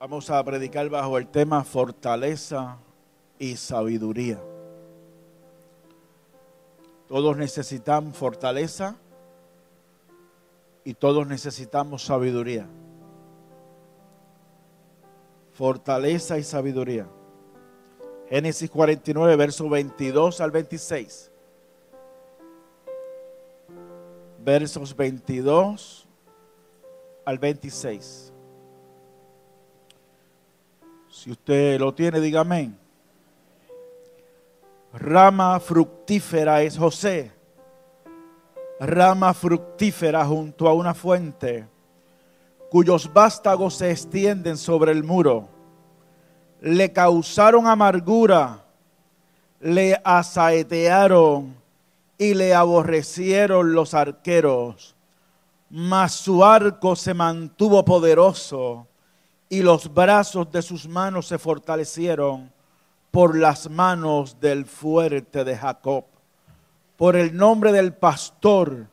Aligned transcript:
Vamos 0.00 0.30
a 0.30 0.42
predicar 0.42 0.88
bajo 0.88 1.18
el 1.18 1.26
tema 1.26 1.62
fortaleza 1.62 2.78
y 3.38 3.54
sabiduría. 3.56 4.40
Todos 7.06 7.36
necesitamos 7.36 8.16
fortaleza 8.16 8.96
y 10.84 10.94
todos 10.94 11.26
necesitamos 11.26 12.02
sabiduría. 12.02 12.66
Fortaleza 15.52 16.38
y 16.38 16.44
sabiduría. 16.44 17.06
Génesis 18.30 18.70
49, 18.70 19.36
verso 19.36 19.68
22 19.68 20.40
al 20.40 20.50
26. 20.50 21.30
Versos 24.42 24.96
22 24.96 26.08
al 27.26 27.38
26. 27.38 28.32
Si 31.10 31.32
usted 31.32 31.80
lo 31.80 31.92
tiene, 31.92 32.20
dígame. 32.20 32.70
Rama 34.92 35.58
fructífera 35.58 36.62
es 36.62 36.78
José. 36.78 37.32
Rama 38.78 39.34
fructífera 39.34 40.24
junto 40.24 40.68
a 40.68 40.72
una 40.72 40.94
fuente, 40.94 41.66
cuyos 42.70 43.12
vástagos 43.12 43.74
se 43.74 43.90
extienden 43.90 44.56
sobre 44.56 44.92
el 44.92 45.04
muro. 45.04 45.48
Le 46.60 46.92
causaron 46.92 47.66
amargura, 47.66 48.64
le 49.60 50.00
asaetearon 50.02 51.54
y 52.16 52.34
le 52.34 52.54
aborrecieron 52.54 53.74
los 53.74 53.94
arqueros. 53.94 54.94
Mas 55.68 56.12
su 56.12 56.44
arco 56.44 56.96
se 56.96 57.14
mantuvo 57.14 57.84
poderoso 57.84 58.86
y 59.52 59.62
los 59.62 59.92
brazos 59.92 60.50
de 60.52 60.62
sus 60.62 60.88
manos 60.88 61.26
se 61.26 61.36
fortalecieron 61.36 62.50
por 63.10 63.36
las 63.36 63.68
manos 63.68 64.38
del 64.40 64.64
fuerte 64.64 65.42
de 65.42 65.56
Jacob, 65.56 66.04
por 66.96 67.16
el 67.16 67.36
nombre 67.36 67.72
del 67.72 67.92
pastor, 67.92 68.86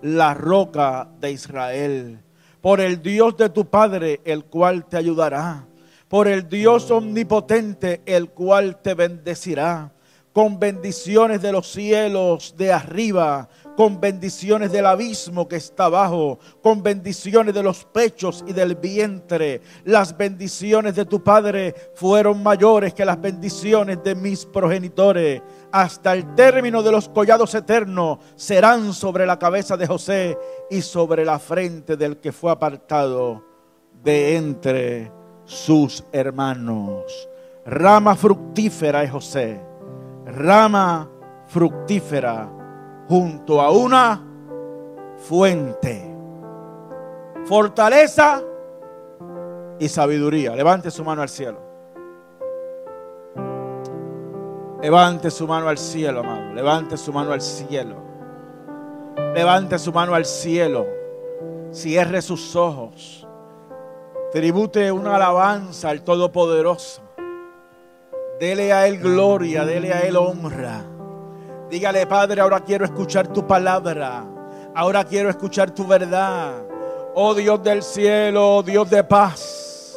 la 0.00 0.32
roca 0.32 1.06
de 1.20 1.32
Israel, 1.32 2.18
por 2.62 2.80
el 2.80 3.02
Dios 3.02 3.36
de 3.36 3.50
tu 3.50 3.66
Padre, 3.66 4.22
el 4.24 4.46
cual 4.46 4.86
te 4.86 4.96
ayudará, 4.96 5.66
por 6.08 6.28
el 6.28 6.48
Dios 6.48 6.90
omnipotente, 6.90 8.00
el 8.06 8.30
cual 8.30 8.80
te 8.80 8.94
bendecirá, 8.94 9.92
con 10.32 10.58
bendiciones 10.58 11.42
de 11.42 11.52
los 11.52 11.70
cielos 11.70 12.54
de 12.56 12.72
arriba 12.72 13.50
con 13.76 14.00
bendiciones 14.00 14.72
del 14.72 14.86
abismo 14.86 15.48
que 15.48 15.56
está 15.56 15.86
abajo, 15.86 16.38
con 16.62 16.82
bendiciones 16.82 17.54
de 17.54 17.62
los 17.62 17.84
pechos 17.84 18.44
y 18.46 18.52
del 18.52 18.76
vientre. 18.76 19.60
Las 19.84 20.16
bendiciones 20.16 20.94
de 20.94 21.04
tu 21.04 21.22
Padre 21.22 21.74
fueron 21.94 22.42
mayores 22.42 22.94
que 22.94 23.04
las 23.04 23.20
bendiciones 23.20 24.02
de 24.02 24.14
mis 24.14 24.44
progenitores. 24.44 25.42
Hasta 25.72 26.12
el 26.12 26.34
término 26.34 26.82
de 26.82 26.92
los 26.92 27.08
collados 27.08 27.54
eternos 27.54 28.18
serán 28.36 28.92
sobre 28.92 29.26
la 29.26 29.38
cabeza 29.38 29.76
de 29.76 29.86
José 29.86 30.38
y 30.70 30.82
sobre 30.82 31.24
la 31.24 31.38
frente 31.38 31.96
del 31.96 32.18
que 32.18 32.32
fue 32.32 32.50
apartado 32.50 33.44
de 34.02 34.36
entre 34.36 35.12
sus 35.44 36.04
hermanos. 36.12 37.28
Rama 37.64 38.16
fructífera 38.16 39.04
es 39.04 39.10
José. 39.10 39.60
Rama 40.26 41.08
fructífera 41.46 42.59
junto 43.10 43.60
a 43.60 43.72
una 43.72 44.24
fuente. 45.16 46.14
Fortaleza 47.44 48.40
y 49.80 49.88
sabiduría. 49.88 50.54
Levante 50.54 50.92
su 50.92 51.02
mano 51.02 51.20
al 51.20 51.28
cielo. 51.28 51.58
Levante 54.80 55.28
su 55.32 55.48
mano 55.48 55.68
al 55.68 55.76
cielo, 55.76 56.20
amado. 56.20 56.54
Levante 56.54 56.96
su 56.96 57.12
mano 57.12 57.32
al 57.32 57.42
cielo. 57.42 57.96
Levante 59.34 59.76
su 59.80 59.92
mano 59.92 60.14
al 60.14 60.24
cielo. 60.24 60.86
Cierre 61.72 62.22
sus 62.22 62.54
ojos. 62.54 63.26
Tribute 64.30 64.92
una 64.92 65.16
alabanza 65.16 65.88
al 65.88 66.02
Todopoderoso. 66.04 67.02
Dele 68.38 68.72
a 68.72 68.86
Él 68.86 69.00
gloria, 69.00 69.64
dele 69.64 69.92
a 69.92 70.02
Él 70.02 70.16
honra. 70.16 70.99
Dígale, 71.70 72.04
Padre, 72.04 72.40
ahora 72.40 72.58
quiero 72.58 72.84
escuchar 72.84 73.28
tu 73.28 73.46
palabra. 73.46 74.24
Ahora 74.74 75.04
quiero 75.04 75.30
escuchar 75.30 75.70
tu 75.70 75.86
verdad. 75.86 76.54
Oh 77.14 77.32
Dios 77.32 77.62
del 77.62 77.84
cielo, 77.84 78.56
oh 78.56 78.62
Dios 78.64 78.90
de 78.90 79.04
paz. 79.04 79.96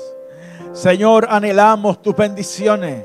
Señor, 0.72 1.26
anhelamos 1.28 2.00
tus 2.00 2.16
bendiciones. 2.16 3.04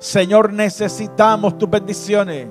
Señor, 0.00 0.52
necesitamos 0.52 1.56
tus 1.56 1.70
bendiciones. 1.70 2.48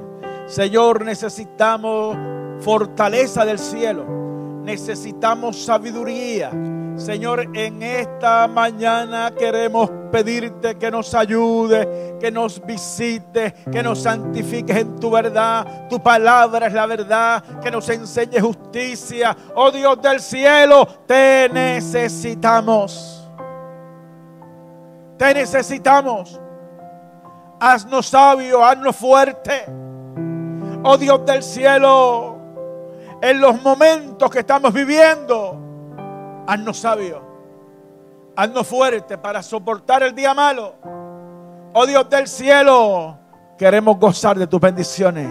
Señor, 0.48 1.04
necesitamos 1.04 2.16
fortaleza 2.62 3.44
del 3.44 3.60
cielo. 3.60 4.06
Necesitamos 4.64 5.58
sabiduría. 5.58 6.52
Señor, 7.00 7.56
en 7.56 7.82
esta 7.82 8.46
mañana 8.48 9.32
queremos 9.32 9.90
pedirte 10.12 10.76
que 10.76 10.92
nos 10.92 11.16
ayude, 11.16 12.18
que 12.20 12.30
nos 12.30 12.64
visite, 12.66 13.54
que 13.72 13.82
nos 13.82 14.04
santifiques 14.04 14.76
en 14.76 15.00
tu 15.00 15.10
verdad. 15.10 15.88
Tu 15.88 16.04
palabra 16.04 16.68
es 16.68 16.74
la 16.74 16.86
verdad, 16.86 17.42
que 17.62 17.72
nos 17.72 17.88
enseñe 17.88 18.42
justicia. 18.42 19.36
Oh 19.56 19.72
Dios 19.72 20.02
del 20.02 20.20
cielo, 20.20 20.86
te 21.08 21.50
necesitamos. 21.54 23.30
Te 25.18 25.34
necesitamos. 25.34 26.40
Haznos 27.62 28.08
sabio, 28.08 28.64
haznos 28.64 28.96
fuerte. 28.98 29.64
Oh 30.84 30.98
Dios 30.98 31.26
del 31.26 31.44
cielo, 31.44 32.38
en 33.22 33.40
los 33.40 33.62
momentos 33.62 34.30
que 34.30 34.40
estamos 34.40 34.74
viviendo 34.74 35.69
Haznos 36.50 36.80
sabio. 36.80 37.22
Haznos 38.36 38.66
fuerte 38.66 39.20
para 39.20 39.44
soportar 39.44 40.02
el 40.02 40.16
día 40.16 40.34
malo. 40.34 40.74
Oh 41.74 41.86
Dios 41.86 42.10
del 42.10 42.28
cielo, 42.28 43.16
queremos 43.56 44.00
gozar 44.00 44.36
de 44.36 44.48
tus 44.48 44.60
bendiciones. 44.60 45.28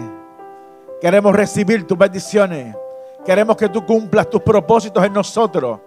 Queremos 1.01 1.35
recibir 1.35 1.85
tus 1.85 1.97
bendiciones. 1.97 2.73
Queremos 3.25 3.57
que 3.57 3.67
tú 3.67 3.85
cumplas 3.85 4.29
tus 4.29 4.41
propósitos 4.41 5.03
en 5.03 5.11
nosotros. 5.11 5.81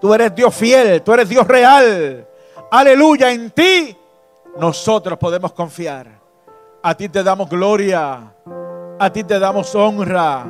Tú 0.00 0.14
eres 0.14 0.32
Dios 0.32 0.54
fiel, 0.54 1.02
tú 1.02 1.12
eres 1.12 1.28
Dios 1.28 1.44
real. 1.48 2.24
Aleluya, 2.70 3.32
en 3.32 3.50
ti 3.50 3.96
nosotros 4.56 5.18
podemos 5.18 5.52
confiar. 5.52 6.06
A 6.80 6.94
ti 6.94 7.08
te 7.08 7.24
damos 7.24 7.48
gloria, 7.48 8.32
a 9.00 9.10
ti 9.10 9.24
te 9.24 9.40
damos 9.40 9.74
honra 9.74 10.46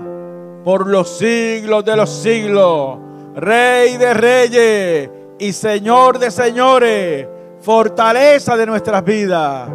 por 0.62 0.86
los 0.86 1.16
siglos 1.16 1.82
de 1.86 1.96
los 1.96 2.10
siglos. 2.10 2.98
Rey 3.36 3.98
de 3.98 4.14
reyes 4.14 5.10
y 5.38 5.52
Señor 5.52 6.18
de 6.18 6.30
señores, 6.30 7.28
fortaleza 7.60 8.56
de 8.56 8.64
nuestras 8.64 9.04
vidas, 9.04 9.68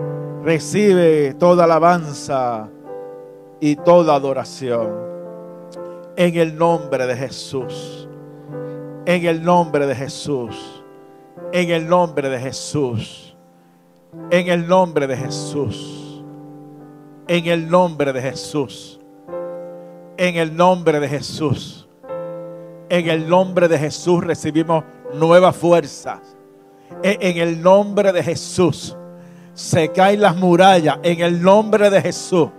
recibe 0.44 1.36
toda 1.36 1.66
alabanza 1.66 2.68
y 3.60 3.76
toda 3.76 4.16
adoración. 4.16 4.90
En 6.16 6.36
el 6.38 6.58
nombre 6.58 7.06
de 7.06 7.16
Jesús. 7.16 8.10
En 9.06 9.26
el 9.28 9.44
nombre 9.44 9.86
de 9.86 9.94
Jesús. 9.94 10.84
En 11.52 11.70
el 11.70 11.88
nombre 11.88 12.30
de 12.30 12.40
Jesús. 12.40 13.38
En 14.32 14.48
el 14.48 14.68
nombre 14.68 15.06
de 15.06 15.16
Jesús. 15.16 16.24
En 17.28 17.46
el 17.46 17.70
nombre 17.70 18.12
de 18.12 18.22
Jesús. 18.24 19.00
En 20.18 20.36
el 20.36 20.56
nombre 20.56 21.00
de 21.00 21.08
Jesús. 21.08 21.88
En 22.92 23.08
el 23.08 23.30
nombre 23.30 23.70
de 23.70 23.80
Jesús 23.80 24.22
recibimos 24.22 24.84
nuevas 25.14 25.56
fuerzas. 25.56 26.20
E, 27.02 27.18
en 27.22 27.38
el 27.38 27.62
nombre 27.62 28.12
de 28.12 28.22
Jesús 28.22 28.98
se 29.54 29.88
caen 29.94 30.20
las 30.20 30.36
murallas. 30.36 30.98
En 31.02 31.22
el 31.22 31.42
nombre 31.42 31.90
de 31.90 32.02
Jesús 32.02 32.50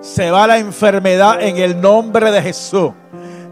se 0.00 0.30
va 0.30 0.46
la 0.46 0.58
enfermedad. 0.58 1.42
En 1.42 1.56
el 1.56 1.80
nombre 1.80 2.30
de 2.30 2.40
Jesús 2.40 2.92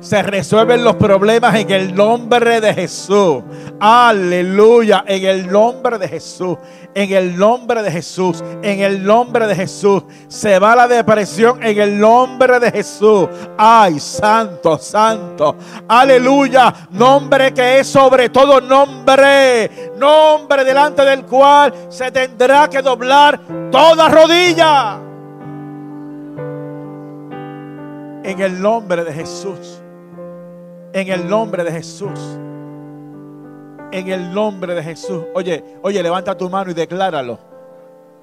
se 0.03 0.21
resuelven 0.21 0.83
los 0.83 0.97
problemas 0.97 1.55
en 1.55 1.71
el 1.71 1.95
nombre 1.95 2.61
de 2.61 2.75
Jesús. 2.75 3.43
Aleluya, 3.79 5.05
en 5.07 5.25
el 5.25 5.51
nombre 5.51 5.97
de 5.97 6.09
Jesús, 6.09 6.59
en 6.93 7.13
el 7.13 7.39
nombre 7.39 7.85
de 7.85 7.91
Jesús, 7.91 8.43
en 8.63 8.81
el 8.81 9.05
nombre 9.05 9.47
de 9.47 9.55
Jesús. 9.55 10.03
Se 10.27 10.59
va 10.59 10.75
la 10.75 10.89
depresión 10.89 11.63
en 11.63 11.79
el 11.79 12.01
nombre 12.01 12.59
de 12.59 12.73
Jesús. 12.73 13.29
Ay, 13.57 14.01
santo, 14.01 14.77
santo. 14.77 15.57
Aleluya, 15.87 16.75
nombre 16.91 17.55
que 17.55 17.79
es 17.79 17.87
sobre 17.87 18.29
todo 18.29 18.61
nombre. 18.61 19.93
Nombre 19.97 20.65
delante 20.65 21.05
del 21.05 21.25
cual 21.27 21.73
se 21.89 22.11
tendrá 22.11 22.69
que 22.69 22.83
doblar 22.83 23.41
toda 23.71 24.09
rodilla. 24.09 24.99
En 28.25 28.41
el 28.41 28.61
nombre 28.61 29.05
de 29.05 29.13
Jesús 29.13 29.82
en 30.93 31.09
el 31.09 31.29
nombre 31.29 31.65
de 31.65 31.73
Jesús. 31.73 32.39
En 33.91 34.09
el 34.09 34.33
nombre 34.33 34.75
de 34.75 34.83
Jesús. 34.83 35.25
Oye, 35.35 35.63
oye, 35.83 36.03
levanta 36.03 36.37
tu 36.37 36.49
mano 36.49 36.71
y 36.71 36.75
decláralo. 36.75 37.39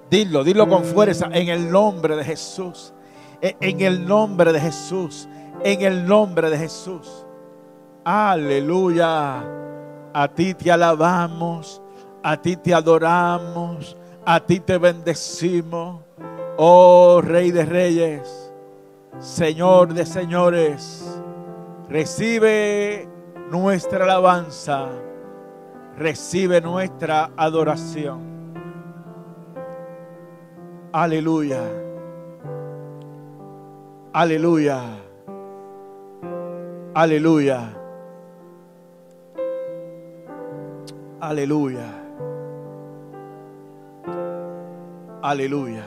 Dilo, 0.10 0.44
dilo 0.44 0.68
con 0.68 0.84
fuerza. 0.84 1.30
En 1.32 1.50
el 1.50 1.72
nombre 1.72 2.16
de 2.16 2.24
Jesús. 2.24 2.94
E, 3.42 3.56
en 3.60 3.82
el 3.82 4.08
nombre 4.08 4.52
de 4.52 4.60
Jesús. 4.60 5.28
En 5.64 5.82
el 5.82 6.08
nombre 6.08 6.50
de 6.50 6.58
Jesús. 6.58 7.26
Aleluya. 8.04 9.44
A 10.14 10.28
ti 10.28 10.54
te 10.54 10.72
alabamos. 10.72 11.82
A 12.24 12.42
ti 12.42 12.56
te 12.56 12.74
adoramos. 12.74 13.96
A 14.26 14.40
ti 14.40 14.60
te 14.60 14.78
bendecimos. 14.78 16.02
Oh 16.58 17.22
Rey 17.22 17.52
de 17.52 17.66
Reyes. 17.66 18.52
Señor 19.20 19.94
de 19.94 20.06
señores. 20.06 21.20
Recibe 21.90 23.10
nuestra 23.50 24.04
alabanza. 24.04 24.90
Recibe 25.98 26.62
nuestra 26.62 27.32
adoración. 27.36 28.54
Aleluya. 30.92 31.64
Aleluya. 34.14 34.82
Aleluya. 36.94 37.74
Aleluya. 41.20 41.88
Aleluya. 45.24 45.84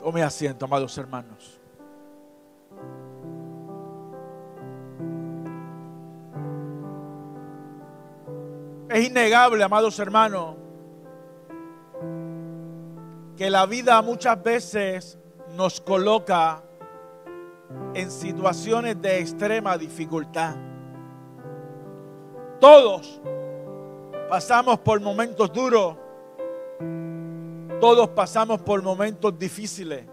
Tome 0.00 0.22
asiento, 0.22 0.64
amados 0.64 0.96
hermanos. 0.96 1.65
Es 8.96 9.04
innegable, 9.04 9.62
amados 9.62 9.98
hermanos, 9.98 10.56
que 13.36 13.50
la 13.50 13.66
vida 13.66 14.00
muchas 14.00 14.42
veces 14.42 15.18
nos 15.54 15.82
coloca 15.82 16.62
en 17.92 18.10
situaciones 18.10 18.98
de 19.02 19.18
extrema 19.18 19.76
dificultad. 19.76 20.56
Todos 22.58 23.20
pasamos 24.30 24.78
por 24.78 24.98
momentos 25.02 25.52
duros, 25.52 25.94
todos 27.78 28.08
pasamos 28.08 28.62
por 28.62 28.80
momentos 28.80 29.38
difíciles, 29.38 30.06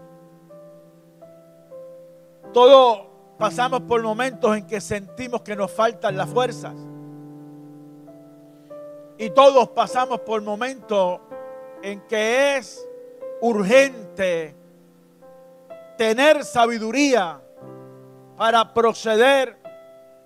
todos 2.52 3.06
pasamos 3.38 3.80
por 3.80 4.02
momentos 4.02 4.54
en 4.54 4.66
que 4.66 4.78
sentimos 4.78 5.40
que 5.40 5.56
nos 5.56 5.70
faltan 5.70 6.18
las 6.18 6.28
fuerzas. 6.28 6.74
Y 9.16 9.30
todos 9.30 9.68
pasamos 9.70 10.20
por 10.20 10.42
momentos 10.42 11.20
en 11.82 12.00
que 12.02 12.56
es 12.56 12.86
urgente 13.40 14.54
tener 15.96 16.44
sabiduría 16.44 17.40
para 18.36 18.72
proceder 18.74 19.56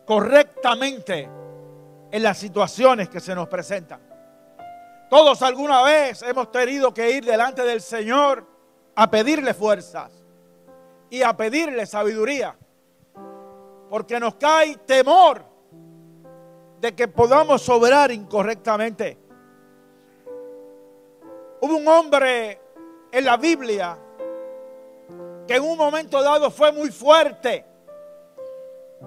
correctamente 0.07 1.29
en 2.11 2.23
las 2.23 2.39
situaciones 2.39 3.09
que 3.09 3.21
se 3.21 3.35
nos 3.35 3.49
presentan. 3.49 4.01
Todos 5.11 5.43
alguna 5.43 5.83
vez 5.83 6.23
hemos 6.23 6.51
tenido 6.51 6.93
que 6.95 7.11
ir 7.11 7.25
delante 7.25 7.63
del 7.63 7.83
Señor 7.83 8.47
a 8.95 9.11
pedirle 9.11 9.53
fuerzas 9.55 10.13
y 11.11 11.23
a 11.23 11.37
pedirle 11.37 11.87
sabiduría, 11.87 12.57
porque 13.89 14.21
nos 14.21 14.35
cae 14.37 14.77
temor 14.87 15.45
de 16.81 16.95
que 16.95 17.09
podamos 17.09 17.69
obrar 17.69 18.11
incorrectamente. 18.11 19.19
Hubo 21.61 21.77
un 21.77 21.89
hombre 21.89 22.61
en 23.11 23.25
la 23.25 23.37
Biblia 23.37 23.99
que 25.47 25.57
en 25.57 25.63
un 25.63 25.77
momento 25.77 26.23
dado 26.23 26.51
fue 26.51 26.71
muy 26.73 26.91
fuerte, 26.91 27.65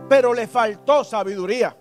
pero 0.09 0.33
le 0.33 0.47
faltó 0.47 1.03
sabiduría. 1.03 1.75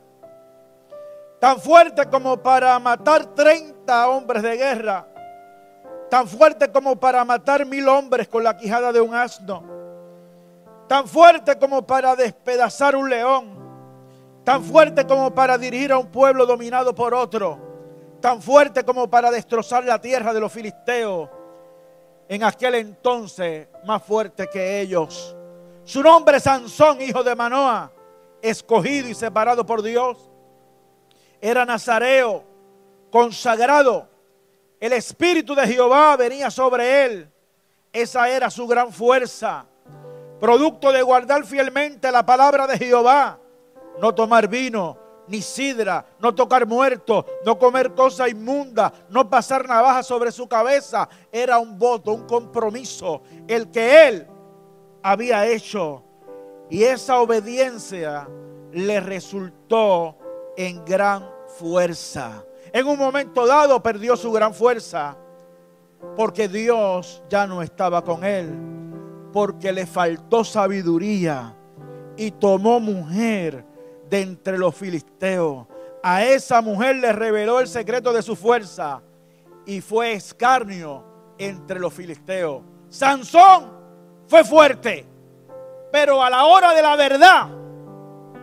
Tan 1.41 1.59
fuerte 1.59 2.07
como 2.11 2.37
para 2.37 2.79
matar 2.79 3.35
30 3.35 4.09
hombres 4.11 4.43
de 4.43 4.57
guerra, 4.57 5.09
tan 6.11 6.29
fuerte 6.29 6.71
como 6.71 6.97
para 6.97 7.25
matar 7.25 7.65
mil 7.65 7.89
hombres 7.89 8.29
con 8.29 8.45
la 8.45 8.57
quijada 8.57 8.93
de 8.93 9.01
un 9.01 9.15
asno, 9.15 9.65
tan 10.87 11.09
fuerte 11.09 11.59
como 11.59 11.87
para 11.87 12.15
despedazar 12.15 12.95
un 12.95 13.09
león, 13.09 13.60
tan 14.45 14.65
fuerte 14.65 15.07
como 15.07 15.35
para 15.35 15.59
dirigir 15.59 15.93
a 15.93 15.99
un 15.99 16.07
pueblo 16.07 16.47
dominado 16.47 16.95
por 16.95 17.15
otro, 17.15 17.59
tan 18.21 18.41
fuerte 18.41 18.85
como 18.85 19.09
para 19.09 19.31
destrozar 19.31 19.85
la 19.85 20.01
tierra 20.01 20.33
de 20.33 20.41
los 20.41 20.53
filisteos, 20.53 21.29
en 22.29 22.45
aquel 22.45 22.77
entonces 22.77 23.69
más 23.85 24.03
fuerte 24.03 24.49
que 24.49 24.81
ellos. 24.81 25.37
Su 25.85 26.03
nombre 26.03 26.37
es 26.37 26.45
Sansón, 26.45 27.01
hijo 27.01 27.23
de 27.25 27.35
Manoa, 27.35 27.91
escogido 28.41 29.09
y 29.09 29.15
separado 29.15 29.67
por 29.67 29.83
Dios. 29.83 30.31
Era 31.41 31.65
nazareo, 31.65 32.45
consagrado. 33.11 34.09
El 34.79 34.93
Espíritu 34.93 35.55
de 35.55 35.67
Jehová 35.67 36.17
venía 36.17 36.51
sobre 36.51 37.05
él. 37.05 37.31
Esa 37.93 38.29
era 38.29 38.49
su 38.51 38.67
gran 38.67 38.93
fuerza. 38.93 39.67
Producto 40.39 40.93
de 40.93 41.03
guardar 41.03 41.45
fielmente 41.45 42.11
la 42.13 42.25
palabra 42.25 42.67
de 42.67 42.79
Jehová 42.79 43.40
no 44.01 44.15
tomar 44.15 44.49
vino, 44.49 44.97
ni 45.29 45.43
sidra, 45.43 46.05
no 46.19 46.35
tocar 46.35 46.67
muerto, 46.67 47.25
no 47.45 47.59
comer 47.59 47.95
cosa 47.95 48.29
inmunda, 48.29 48.93
no 49.11 49.31
pasar 49.31 49.69
navaja 49.69 50.03
sobre 50.03 50.33
su 50.33 50.49
cabeza. 50.49 51.09
Era 51.31 51.59
un 51.59 51.79
voto, 51.79 52.13
un 52.13 52.27
compromiso, 52.27 53.23
el 53.47 53.71
que 53.71 54.09
él 54.09 54.27
había 55.03 55.47
hecho. 55.47 56.03
Y 56.69 56.83
esa 56.83 57.21
obediencia 57.21 58.29
le 58.73 59.01
resultó 59.01 60.17
en 60.57 60.85
gran 60.85 61.29
fuerza. 61.59 62.45
En 62.73 62.87
un 62.87 62.99
momento 62.99 63.47
dado 63.47 63.83
perdió 63.83 64.17
su 64.17 64.33
gran 64.33 64.55
fuerza 64.55 65.17
porque 66.17 66.49
Dios 66.49 67.23
ya 67.29 67.47
no 67.47 67.63
estaba 67.63 68.03
con 68.03 68.25
él, 68.25 68.53
porque 69.33 69.73
le 69.73 69.87
faltó 69.87 70.45
sabiduría 70.45 71.55
y 72.17 72.31
tomó 72.33 72.81
mujer 72.81 73.65
de 74.11 74.21
entre 74.21 74.59
los 74.59 74.75
filisteos. 74.75 75.67
A 76.03 76.25
esa 76.25 76.61
mujer 76.61 76.97
le 76.97 77.13
reveló 77.13 77.61
el 77.61 77.69
secreto 77.69 78.13
de 78.13 78.23
su 78.23 78.35
fuerza 78.35 79.01
y 79.65 79.81
fue 79.81 80.13
escarnio 80.13 81.05
entre 81.39 81.79
los 81.79 81.95
filisteos. 81.95 82.63
Sansón 82.89 83.71
fue 84.27 84.45
fuerte, 84.45 85.07
pero 85.93 86.23
a 86.23 86.29
la 86.29 86.45
hora 86.45 86.75
de 86.75 86.83
la 86.83 86.97
verdad 86.97 87.49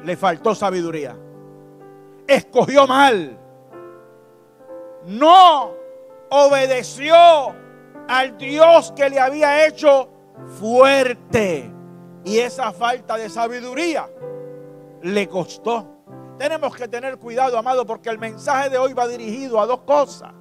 le 0.03 0.15
faltó 0.15 0.55
sabiduría. 0.55 1.17
Escogió 2.25 2.87
mal. 2.87 3.37
No 5.05 5.73
obedeció 6.29 7.15
al 8.07 8.37
Dios 8.37 8.93
que 8.95 9.09
le 9.09 9.19
había 9.19 9.65
hecho 9.67 10.09
fuerte. 10.59 11.71
Y 12.23 12.39
esa 12.39 12.71
falta 12.73 13.15
de 13.15 13.29
sabiduría 13.29 14.07
le 15.01 15.27
costó. 15.27 15.97
Tenemos 16.37 16.75
que 16.75 16.87
tener 16.87 17.17
cuidado, 17.17 17.57
amado, 17.57 17.85
porque 17.85 18.09
el 18.09 18.19
mensaje 18.19 18.69
de 18.69 18.77
hoy 18.77 18.93
va 18.93 19.07
dirigido 19.07 19.59
a 19.59 19.65
dos 19.65 19.81
cosas. 19.81 20.31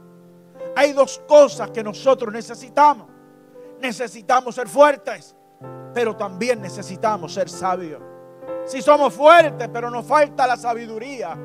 Hay 0.76 0.92
dos 0.92 1.22
cosas 1.26 1.70
que 1.70 1.82
nosotros 1.82 2.32
necesitamos. 2.32 3.06
Necesitamos 3.80 4.54
ser 4.54 4.68
fuertes, 4.68 5.34
pero 5.94 6.14
también 6.16 6.60
necesitamos 6.60 7.32
ser 7.32 7.48
sabios. 7.48 8.02
Si 8.66 8.82
somos 8.82 9.14
fuertes, 9.14 9.68
pero 9.72 9.90
nos 9.90 10.04
falta 10.04 10.46
la 10.46 10.56
sabiduría, 10.56 11.36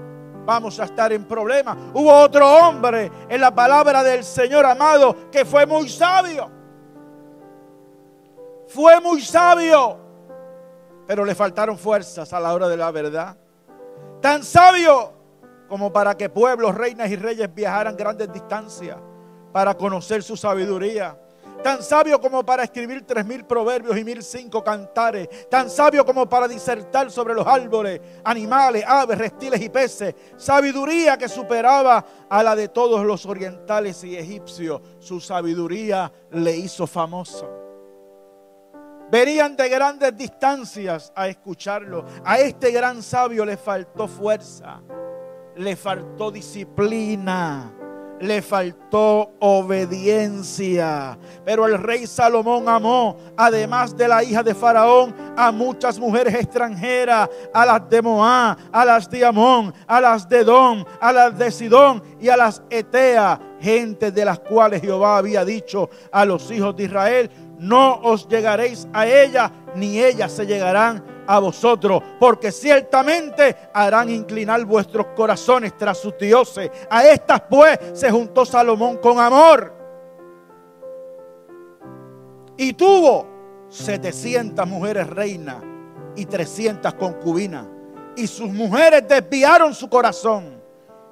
vamos 0.45 0.79
a 0.79 0.85
estar 0.85 1.13
en 1.13 1.25
problemas. 1.25 1.77
Hubo 1.93 2.13
otro 2.13 2.49
hombre 2.49 3.11
en 3.29 3.39
la 3.39 3.53
palabra 3.53 4.03
del 4.03 4.23
Señor 4.23 4.65
amado 4.65 5.29
que 5.31 5.45
fue 5.45 5.65
muy 5.65 5.87
sabio. 5.87 6.49
Fue 8.67 8.99
muy 8.99 9.21
sabio 9.21 10.00
pero 11.07 11.25
le 11.25 11.35
faltaron 11.35 11.77
fuerzas 11.77 12.31
a 12.33 12.39
la 12.39 12.53
hora 12.53 12.67
de 12.67 12.77
la 12.77 12.91
verdad. 12.91 13.37
Tan 14.21 14.43
sabio 14.43 15.13
como 15.67 15.91
para 15.91 16.15
que 16.15 16.29
pueblos, 16.29 16.75
reinas 16.75 17.09
y 17.09 17.15
reyes 17.15 17.53
viajaran 17.53 17.95
grandes 17.95 18.31
distancias 18.31 18.97
para 19.53 19.75
conocer 19.75 20.21
su 20.21 20.35
sabiduría. 20.35 21.17
Tan 21.63 21.83
sabio 21.83 22.19
como 22.19 22.43
para 22.43 22.63
escribir 22.63 23.05
tres 23.05 23.23
mil 23.23 23.45
proverbios 23.45 23.95
y 23.95 24.03
mil 24.03 24.23
cinco 24.23 24.63
cantares. 24.63 25.47
Tan 25.47 25.69
sabio 25.69 26.03
como 26.03 26.27
para 26.27 26.47
disertar 26.47 27.11
sobre 27.11 27.35
los 27.35 27.45
árboles, 27.45 28.01
animales, 28.23 28.83
aves, 28.87 29.17
reptiles 29.17 29.61
y 29.61 29.69
peces. 29.69 30.15
Sabiduría 30.37 31.17
que 31.17 31.29
superaba 31.29 32.03
a 32.27 32.41
la 32.41 32.55
de 32.55 32.67
todos 32.67 33.05
los 33.05 33.25
orientales 33.27 34.03
y 34.03 34.17
egipcios. 34.17 34.81
Su 34.99 35.21
sabiduría 35.21 36.11
le 36.31 36.57
hizo 36.57 36.87
famoso. 36.87 37.60
Venían 39.11 39.57
de 39.57 39.67
grandes 39.67 40.15
distancias 40.15 41.11
a 41.13 41.27
escucharlo. 41.27 42.05
A 42.23 42.39
este 42.39 42.71
gran 42.71 43.03
sabio 43.03 43.45
le 43.45 43.57
faltó 43.57 44.07
fuerza. 44.07 44.81
le 45.57 45.75
faltó 45.75 46.31
disciplina 46.31 47.73
le 48.21 48.41
faltó 48.41 49.31
obediencia. 49.39 51.17
Pero 51.43 51.65
el 51.65 51.77
rey 51.77 52.05
Salomón 52.07 52.69
amó, 52.69 53.17
además 53.35 53.97
de 53.97 54.07
la 54.07 54.23
hija 54.23 54.43
de 54.43 54.53
Faraón, 54.53 55.13
a 55.35 55.51
muchas 55.51 55.99
mujeres 55.99 56.35
extranjeras, 56.35 57.27
a 57.53 57.65
las 57.65 57.89
de 57.89 58.01
Moab, 58.01 58.57
a 58.71 58.85
las 58.85 59.09
de 59.09 59.25
Amón, 59.25 59.73
a 59.87 59.99
las 59.99 60.29
de 60.29 60.43
Don, 60.43 60.85
a 60.99 61.11
las 61.11 61.37
de 61.37 61.51
Sidón 61.51 62.03
y 62.19 62.29
a 62.29 62.37
las 62.37 62.61
Etea, 62.69 63.39
gente 63.59 64.11
de 64.11 64.25
las 64.25 64.39
cuales 64.39 64.81
Jehová 64.81 65.17
había 65.17 65.43
dicho 65.43 65.89
a 66.11 66.23
los 66.23 66.49
hijos 66.51 66.75
de 66.75 66.83
Israel, 66.83 67.29
no 67.61 67.99
os 68.01 68.27
llegaréis 68.27 68.87
a 68.91 69.05
ella, 69.05 69.51
ni 69.75 69.99
ellas 69.99 70.31
se 70.31 70.47
llegarán 70.47 71.23
a 71.27 71.37
vosotros, 71.37 72.01
porque 72.19 72.51
ciertamente 72.51 73.55
harán 73.71 74.09
inclinar 74.09 74.65
vuestros 74.65 75.05
corazones 75.15 75.77
tras 75.77 75.99
sus 75.99 76.17
dioses. 76.17 76.71
A 76.89 77.05
estas 77.05 77.41
pues 77.41 77.77
se 77.93 78.09
juntó 78.09 78.47
Salomón 78.47 78.97
con 78.97 79.19
amor. 79.19 79.75
Y 82.57 82.73
tuvo 82.73 83.27
700 83.69 84.67
mujeres 84.67 85.07
reinas 85.07 85.57
y 86.15 86.25
300 86.25 86.95
concubinas. 86.95 87.67
Y 88.15 88.25
sus 88.25 88.49
mujeres 88.49 89.07
desviaron 89.07 89.75
su 89.75 89.87
corazón 89.87 90.60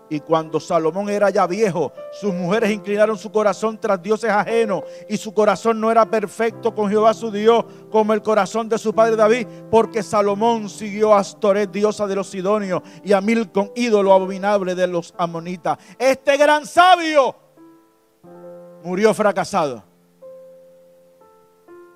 y 0.10 0.20
cuando 0.20 0.60
Salomón 0.60 1.10
era 1.10 1.30
ya 1.30 1.46
viejo, 1.46 1.94
sus 2.12 2.34
mujeres 2.34 2.72
inclinaron 2.72 3.18
su 3.18 3.32
corazón 3.32 3.80
tras 3.80 4.02
dioses 4.02 4.32
ajenos 4.32 4.84
y 5.08 5.18
su 5.18 5.34
corazón 5.34 5.80
no 5.80 5.92
era 5.92 6.06
perfecto 6.10 6.74
con 6.74 6.90
Jehová 6.90 7.14
su 7.14 7.32
Dios 7.32 7.64
como 7.92 8.14
el 8.14 8.22
corazón 8.22 8.68
de 8.68 8.78
su 8.78 8.94
padre 8.94 9.16
David, 9.16 9.48
porque 9.70 10.02
Salomón 10.02 10.68
siguió 10.68 11.14
a 11.14 11.20
Astoret, 11.20 11.70
diosa 11.72 12.08
de 12.08 12.16
los 12.16 12.30
Sidonios, 12.30 12.82
y 13.04 13.14
a 13.14 13.22
Milcom, 13.22 13.70
ídolo 13.76 14.14
abominable 14.14 14.74
de 14.74 14.88
los 14.88 15.14
amonitas. 15.18 15.78
Este 15.98 16.38
gran 16.38 16.66
sabio 16.66 17.36
murió 18.84 19.14
fracasado, 19.14 19.84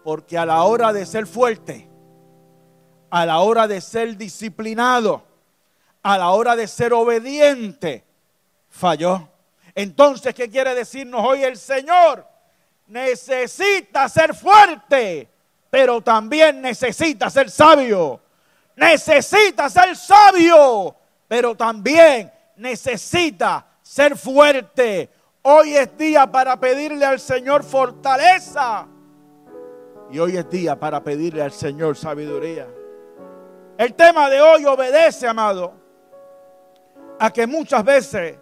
porque 0.04 0.38
a 0.38 0.46
la 0.46 0.62
hora 0.64 0.94
de 0.94 1.06
ser 1.06 1.26
fuerte, 1.26 1.90
a 3.10 3.26
la 3.26 3.40
hora 3.40 3.68
de 3.68 3.82
ser 3.82 4.18
disciplinado, 4.18 5.33
a 6.04 6.18
la 6.18 6.32
hora 6.32 6.56
de 6.56 6.68
ser 6.68 6.94
obediente, 6.94 8.04
falló. 8.70 9.30
Entonces, 9.74 10.36
¿qué 10.36 10.50
quiere 10.50 10.76
decirnos 10.76 11.26
hoy 11.26 11.44
el 11.44 11.58
Señor? 11.58 12.28
Necesita 12.88 14.10
ser 14.10 14.36
fuerte, 14.36 15.30
pero 15.70 16.02
también 16.02 16.62
necesita 16.62 17.30
ser 17.30 17.50
sabio. 17.50 18.20
Necesita 18.76 19.70
ser 19.70 19.96
sabio, 19.96 20.96
pero 21.28 21.56
también 21.56 22.32
necesita 22.58 23.66
ser 23.82 24.18
fuerte. 24.18 25.10
Hoy 25.42 25.76
es 25.76 25.98
día 25.98 26.30
para 26.30 26.60
pedirle 26.60 27.06
al 27.06 27.20
Señor 27.20 27.64
fortaleza. 27.64 28.88
Y 30.12 30.20
hoy 30.20 30.38
es 30.38 30.50
día 30.50 30.78
para 30.78 31.02
pedirle 31.02 31.42
al 31.42 31.54
Señor 31.54 31.96
sabiduría. 31.96 32.68
El 33.78 33.94
tema 33.94 34.30
de 34.30 34.42
hoy 34.42 34.66
obedece, 34.66 35.28
amado 35.28 35.83
a 37.20 37.32
que 37.32 37.48
muchas 37.48 37.84
veces 37.84 38.40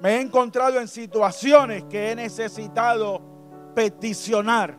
me 0.00 0.16
he 0.16 0.20
encontrado 0.20 0.78
en 0.78 0.88
situaciones 0.88 1.84
que 1.84 2.10
he 2.10 2.16
necesitado 2.16 3.20
peticionar, 3.74 4.76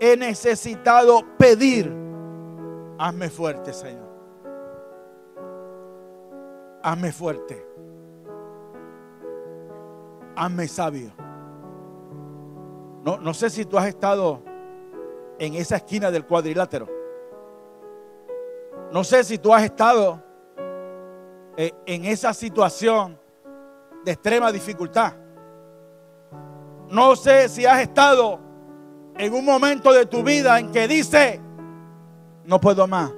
he 0.00 0.16
necesitado 0.16 1.22
pedir. 1.36 1.92
Hazme 2.98 3.30
fuerte, 3.30 3.72
Señor. 3.72 4.08
Hazme 6.82 7.12
fuerte. 7.12 7.66
Hazme 10.36 10.68
sabio. 10.68 11.12
No, 13.04 13.18
no 13.18 13.34
sé 13.34 13.50
si 13.50 13.64
tú 13.64 13.78
has 13.78 13.86
estado 13.86 14.42
en 15.38 15.54
esa 15.54 15.76
esquina 15.76 16.10
del 16.10 16.26
cuadrilátero. 16.26 16.88
No 18.92 19.04
sé 19.04 19.24
si 19.24 19.38
tú 19.38 19.54
has 19.54 19.62
estado 19.62 20.22
eh, 21.62 21.74
en 21.84 22.06
esa 22.06 22.32
situación 22.32 23.20
de 24.02 24.12
extrema 24.12 24.50
dificultad. 24.50 25.12
No 26.88 27.14
sé 27.14 27.50
si 27.50 27.66
has 27.66 27.82
estado 27.82 28.40
en 29.18 29.34
un 29.34 29.44
momento 29.44 29.92
de 29.92 30.06
tu 30.06 30.22
vida 30.22 30.58
en 30.58 30.72
que 30.72 30.88
dice, 30.88 31.38
no 32.46 32.58
puedo 32.58 32.86
más, 32.86 33.12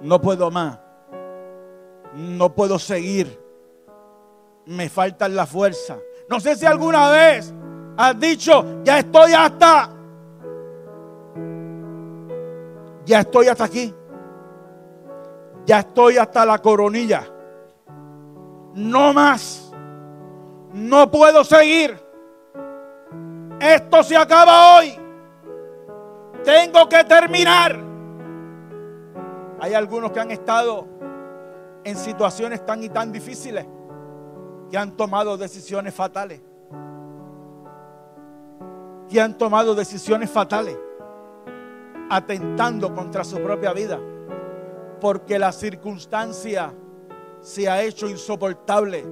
no 0.00 0.20
puedo 0.20 0.50
más, 0.50 0.80
no 2.12 2.52
puedo 2.52 2.76
seguir, 2.76 3.40
me 4.66 4.88
falta 4.88 5.28
la 5.28 5.46
fuerza. 5.46 5.96
No 6.28 6.40
sé 6.40 6.56
si 6.56 6.66
alguna 6.66 7.08
vez 7.08 7.54
has 7.96 8.18
dicho, 8.18 8.82
ya 8.82 8.98
estoy 8.98 9.32
hasta, 9.32 9.90
ya 13.04 13.20
estoy 13.20 13.46
hasta 13.46 13.62
aquí 13.62 13.94
ya 15.70 15.78
estoy 15.78 16.16
hasta 16.16 16.44
la 16.44 16.58
coronilla. 16.58 17.24
No 18.74 19.14
más. 19.14 19.72
No 20.72 21.08
puedo 21.08 21.44
seguir. 21.44 21.96
Esto 23.60 24.02
se 24.02 24.16
acaba 24.16 24.78
hoy. 24.78 24.98
Tengo 26.42 26.88
que 26.88 27.04
terminar. 27.04 27.78
Hay 29.60 29.72
algunos 29.74 30.10
que 30.10 30.18
han 30.18 30.32
estado 30.32 30.88
en 31.84 31.96
situaciones 31.96 32.66
tan 32.66 32.82
y 32.82 32.88
tan 32.88 33.12
difíciles 33.12 33.64
que 34.72 34.76
han 34.76 34.96
tomado 34.96 35.36
decisiones 35.36 35.94
fatales. 35.94 36.40
Que 39.08 39.20
han 39.20 39.38
tomado 39.38 39.76
decisiones 39.76 40.30
fatales 40.30 40.76
atentando 42.10 42.92
contra 42.92 43.22
su 43.22 43.40
propia 43.40 43.72
vida 43.72 44.00
porque 45.00 45.38
la 45.38 45.52
circunstancia 45.52 46.72
se 47.40 47.68
ha 47.68 47.82
hecho 47.82 48.08
insoportable. 48.08 49.04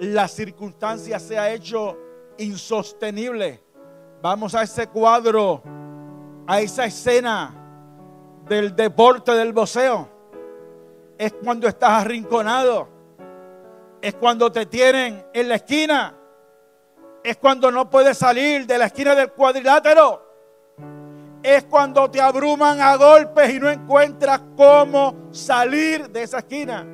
La 0.00 0.26
circunstancia 0.26 1.18
se 1.18 1.38
ha 1.38 1.50
hecho 1.50 1.96
insostenible. 2.38 3.62
Vamos 4.22 4.54
a 4.54 4.62
ese 4.62 4.88
cuadro, 4.88 5.62
a 6.46 6.60
esa 6.60 6.86
escena 6.86 7.54
del 8.48 8.74
deporte 8.74 9.32
del 9.32 9.52
boxeo. 9.52 10.08
Es 11.18 11.32
cuando 11.34 11.68
estás 11.68 11.90
arrinconado. 12.02 12.88
Es 14.00 14.14
cuando 14.14 14.50
te 14.50 14.66
tienen 14.66 15.24
en 15.32 15.48
la 15.48 15.56
esquina. 15.56 16.14
Es 17.22 17.36
cuando 17.36 17.70
no 17.70 17.88
puedes 17.90 18.18
salir 18.18 18.66
de 18.66 18.78
la 18.78 18.86
esquina 18.86 19.14
del 19.14 19.32
cuadrilátero 19.32 20.25
es 21.46 21.62
cuando 21.62 22.10
te 22.10 22.20
abruman 22.20 22.80
a 22.80 22.96
golpes 22.96 23.54
y 23.54 23.60
no 23.60 23.70
encuentras 23.70 24.42
cómo 24.56 25.28
salir 25.30 26.10
de 26.10 26.24
esa 26.24 26.38
esquina, 26.38 26.84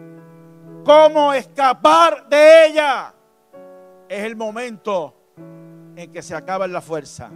cómo 0.85 1.32
escapar 1.32 2.28
de 2.28 2.66
ella. 2.66 3.14
Es 4.06 4.25
el 4.25 4.37
momento 4.37 5.14
en 5.97 6.12
que 6.12 6.21
se 6.21 6.35
acaba 6.35 6.66
la 6.66 6.82
fuerza, 6.82 7.30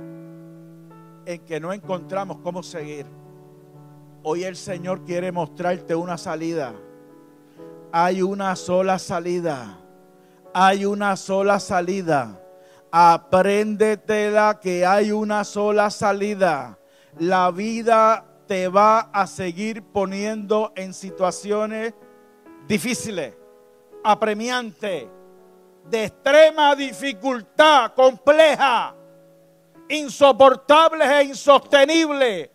en 1.25 1.43
que 1.47 1.59
no 1.59 1.73
encontramos 1.73 2.37
cómo 2.43 2.63
seguir. 2.63 3.07
Hoy 4.23 4.45
el 4.45 4.55
Señor 4.55 5.03
quiere 5.03 5.33
mostrarte 5.33 5.95
una 5.95 6.19
salida. 6.19 6.75
Hay 7.93 8.21
una 8.21 8.55
sola 8.57 8.99
salida. 8.99 9.79
Hay 10.53 10.85
una 10.85 11.17
sola 11.17 11.61
salida. 11.61 12.43
Apréndetela 12.93 14.61
que 14.61 14.85
hay 14.85 15.13
una 15.13 15.45
sola 15.45 15.89
salida 15.89 16.79
la 17.19 17.51
vida 17.51 18.25
te 18.47 18.69
va 18.69 19.11
a 19.13 19.27
seguir 19.27 19.83
poniendo 19.83 20.73
en 20.77 20.93
situaciones 20.93 21.95
difíciles, 22.69 23.35
apremiantes, 24.05 25.07
de 25.85 26.05
extrema 26.05 26.75
dificultad, 26.75 27.93
compleja, 27.95 28.95
insoportables 29.89 31.09
e 31.09 31.23
insostenibles. 31.25 32.51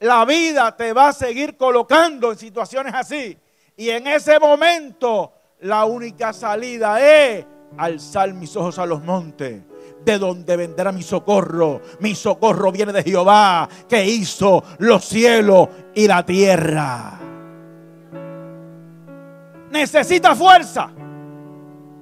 La 0.00 0.24
vida 0.24 0.74
te 0.76 0.92
va 0.92 1.08
a 1.08 1.12
seguir 1.12 1.56
colocando 1.56 2.32
en 2.32 2.38
situaciones 2.38 2.94
así. 2.94 3.38
Y 3.76 3.90
en 3.90 4.06
ese 4.06 4.38
momento 4.38 5.32
la 5.60 5.84
única 5.84 6.32
salida 6.32 7.00
es 7.00 7.46
alzar 7.76 8.32
mis 8.32 8.56
ojos 8.56 8.78
a 8.78 8.86
los 8.86 9.02
montes 9.02 9.62
de 10.04 10.18
donde 10.18 10.56
vendrá 10.56 10.92
mi 10.92 11.02
socorro. 11.02 11.80
Mi 12.00 12.14
socorro 12.14 12.72
viene 12.72 12.92
de 12.92 13.02
Jehová, 13.02 13.68
que 13.88 14.04
hizo 14.04 14.62
los 14.78 15.04
cielos 15.04 15.68
y 15.94 16.06
la 16.06 16.24
tierra. 16.24 17.18
Necesita 19.70 20.34
fuerza. 20.34 20.90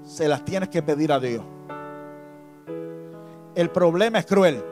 Se 0.04 0.26
las 0.26 0.44
tienes 0.44 0.68
que 0.68 0.82
pedir 0.82 1.12
a 1.12 1.20
Dios. 1.20 1.44
El 3.54 3.70
problema 3.70 4.20
es 4.20 4.26
cruel. 4.26 4.64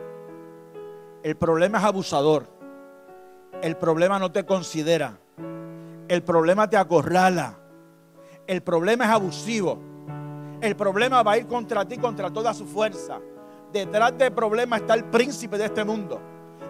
El 1.23 1.37
problema 1.37 1.79
es 1.79 1.85
abusador. 1.85 2.47
El 3.61 3.77
problema 3.77 4.19
no 4.19 4.31
te 4.31 4.47
considera. 4.47 5.19
El 6.09 6.23
problema 6.23 6.71
te 6.71 6.77
acorrala. 6.77 7.59
El 8.47 8.63
problema 8.63 9.05
es 9.05 9.11
abusivo. 9.11 9.96
El 10.61 10.77
problema 10.77 11.23
va 11.23 11.33
a 11.33 11.39
ir 11.39 11.47
contra 11.47 11.85
ti, 11.85 11.99
contra 11.99 12.31
toda 12.31 12.55
su 12.55 12.67
fuerza. 12.67 13.21
Detrás 13.73 14.17
del 14.17 14.33
problema 14.33 14.77
está 14.77 14.95
el 14.95 15.05
príncipe 15.05 15.59
de 15.59 15.67
este 15.67 15.85
mundo 15.85 16.21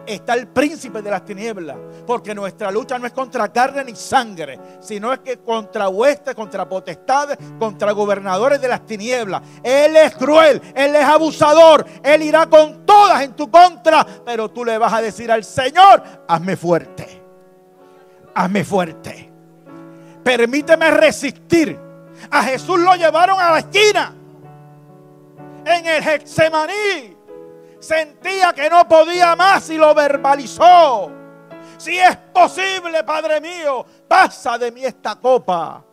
está 0.06 0.34
el 0.34 0.46
príncipe 0.48 1.02
de 1.02 1.10
las 1.10 1.24
tinieblas. 1.24 1.76
Porque 2.06 2.34
nuestra 2.34 2.70
lucha 2.70 2.98
no 2.98 3.06
es 3.06 3.12
contra 3.12 3.52
carne 3.52 3.84
ni 3.84 3.96
sangre, 3.96 4.58
sino 4.80 5.12
es 5.12 5.20
que 5.20 5.38
contra 5.38 5.88
huestes, 5.88 6.34
contra 6.34 6.68
potestades, 6.68 7.36
contra 7.58 7.92
gobernadores 7.92 8.60
de 8.60 8.68
las 8.68 8.86
tinieblas. 8.86 9.42
Él 9.62 9.96
es 9.96 10.14
cruel, 10.14 10.60
él 10.74 10.94
es 10.94 11.04
abusador, 11.04 11.84
él 12.02 12.22
irá 12.22 12.46
con 12.46 12.86
todas 12.86 13.22
en 13.22 13.34
tu 13.34 13.50
contra, 13.50 14.06
pero 14.24 14.50
tú 14.50 14.64
le 14.64 14.78
vas 14.78 14.92
a 14.92 15.02
decir 15.02 15.30
al 15.30 15.44
Señor, 15.44 16.02
hazme 16.28 16.56
fuerte, 16.56 17.22
hazme 18.34 18.64
fuerte. 18.64 19.32
Permíteme 20.22 20.90
resistir. 20.90 21.85
A 22.30 22.42
Jesús 22.42 22.78
lo 22.78 22.94
llevaron 22.94 23.40
a 23.40 23.52
la 23.52 23.58
esquina 23.58 24.14
en 25.64 25.86
el 25.86 26.02
Hexemaní 26.02 27.16
Sentía 27.78 28.52
que 28.52 28.68
no 28.70 28.88
podía 28.88 29.36
más 29.36 29.68
y 29.70 29.76
lo 29.76 29.94
verbalizó. 29.94 31.10
Si 31.76 31.96
es 31.98 32.16
posible, 32.16 33.04
Padre 33.04 33.40
mío, 33.40 33.84
pasa 34.08 34.58
de 34.58 34.72
mí 34.72 34.84
esta 34.84 35.16
copa 35.16 35.84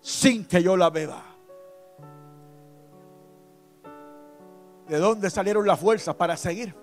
sin 0.00 0.44
que 0.46 0.62
yo 0.62 0.76
la 0.76 0.90
beba. 0.90 1.22
¿De 4.88 4.98
dónde 4.98 5.30
salieron 5.30 5.66
las 5.66 5.78
fuerzas 5.78 6.14
para 6.16 6.36
seguir? 6.36 6.74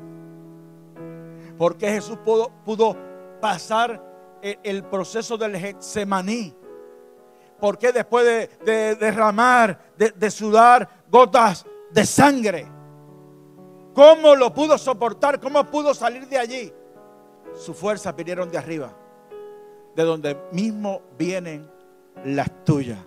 Porque 1.58 1.90
Jesús 1.90 2.18
pudo, 2.24 2.52
pudo 2.64 2.96
pasar 3.42 4.02
el, 4.42 4.84
proceso 4.86 5.38
del 5.38 5.58
Getsemaní. 5.58 6.56
Porque 7.60 7.92
después 7.92 8.50
de, 8.64 8.96
derramar, 8.96 9.80
de 9.98 10.32
sudar 10.32 10.88
gotas 11.10 11.66
de 11.92 12.06
sangre, 12.06 12.68
¿Cómo 13.98 14.36
lo 14.36 14.54
pudo 14.54 14.78
soportar? 14.78 15.40
¿Cómo 15.40 15.64
pudo 15.64 15.92
salir 15.96 16.28
de 16.28 16.38
allí? 16.38 16.72
Sus 17.56 17.76
fuerzas 17.76 18.16
vinieron 18.16 18.52
de 18.52 18.60
arriba, 18.60 18.96
de 19.96 20.04
donde 20.04 20.38
mismo 20.52 21.02
vienen 21.18 21.68
las 22.24 22.64
tuyas. 22.64 23.00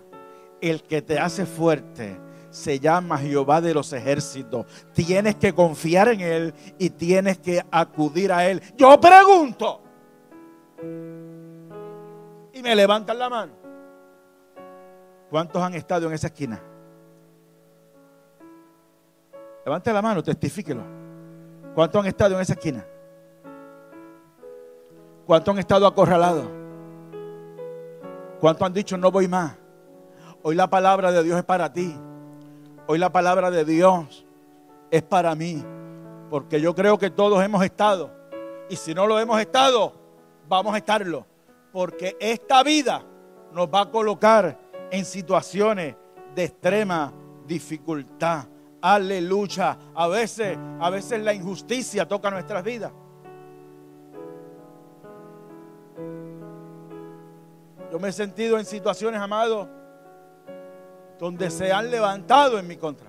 El 0.61 0.83
que 0.83 1.01
te 1.01 1.17
hace 1.17 1.47
fuerte 1.47 2.19
se 2.51 2.81
llama 2.81 3.19
Jehová 3.19 3.61
de 3.61 3.73
los 3.73 3.93
ejércitos. 3.93 4.67
Tienes 4.93 5.37
que 5.37 5.55
confiar 5.55 6.09
en 6.09 6.23
Él 6.23 6.55
y 6.77 6.91
tienes 6.91 7.39
que 7.39 7.65
acudir 7.71 8.33
a 8.33 8.49
Él. 8.49 8.61
Yo 8.77 9.01
pregunto. 9.01 9.83
Y 12.53 12.63
me 12.63 12.75
levantan 12.75 13.17
la 13.17 13.31
mano. 13.31 13.60
¿Cuántos 15.31 15.63
han 15.63 15.75
estado 15.75 16.09
en 16.09 16.13
esa 16.13 16.27
esquina? 16.27 16.61
Levante 19.65 19.93
la 19.93 20.03
mano, 20.03 20.23
testifíquelo. 20.25 20.83
¿Cuántos 21.73 22.01
han 22.01 22.09
estado 22.09 22.35
en 22.35 22.41
esa 22.41 22.55
esquina? 22.55 22.85
¿Cuántos 25.25 25.53
han 25.53 25.61
estado 25.61 25.87
acorralados? 25.87 26.47
¿Cuántos 28.41 28.67
han 28.67 28.73
dicho 28.73 28.97
no 28.97 29.13
voy 29.13 29.29
más? 29.29 29.57
Hoy 30.43 30.57
la 30.57 30.69
palabra 30.69 31.13
de 31.13 31.23
Dios 31.23 31.39
es 31.39 31.45
para 31.45 31.73
ti. 31.73 31.95
Hoy 32.89 32.99
la 32.99 33.13
palabra 33.13 33.53
de 33.53 33.65
Dios 33.65 34.27
es 34.91 35.03
para 35.03 35.37
mí. 35.37 35.65
Porque 36.29 36.61
yo 36.61 36.75
creo 36.75 36.99
que 36.99 37.11
todos 37.11 37.41
hemos 37.45 37.63
estado. 37.63 38.11
Y 38.69 38.75
si 38.75 38.95
no 38.95 39.07
lo 39.07 39.21
hemos 39.21 39.41
estado, 39.41 39.93
vamos 40.49 40.75
a 40.75 40.79
estarlo. 40.79 41.25
Porque 41.71 42.17
esta 42.19 42.65
vida 42.65 43.05
nos 43.53 43.69
va 43.69 43.83
a 43.83 43.91
colocar 43.91 44.70
en 44.91 45.05
situaciones 45.05 45.95
de 46.35 46.45
extrema 46.45 47.13
dificultad. 47.47 48.47
Aleluya. 48.81 49.79
A 49.95 50.09
veces, 50.09 50.59
a 50.81 50.91
veces 50.91 51.21
la 51.23 51.35
injusticia 51.35 52.07
toca 52.07 52.31
nuestras 52.31 52.65
vidas. 52.65 52.93
Yo 57.91 57.99
me 57.99 58.09
he 58.09 58.13
sentido 58.13 58.57
en 58.59 58.65
situaciones, 58.65 59.21
amados, 59.21 59.69
donde 61.19 61.51
se 61.51 61.73
han 61.73 61.91
levantado 61.91 62.59
en 62.59 62.67
mi 62.67 62.77
contra. 62.77 63.09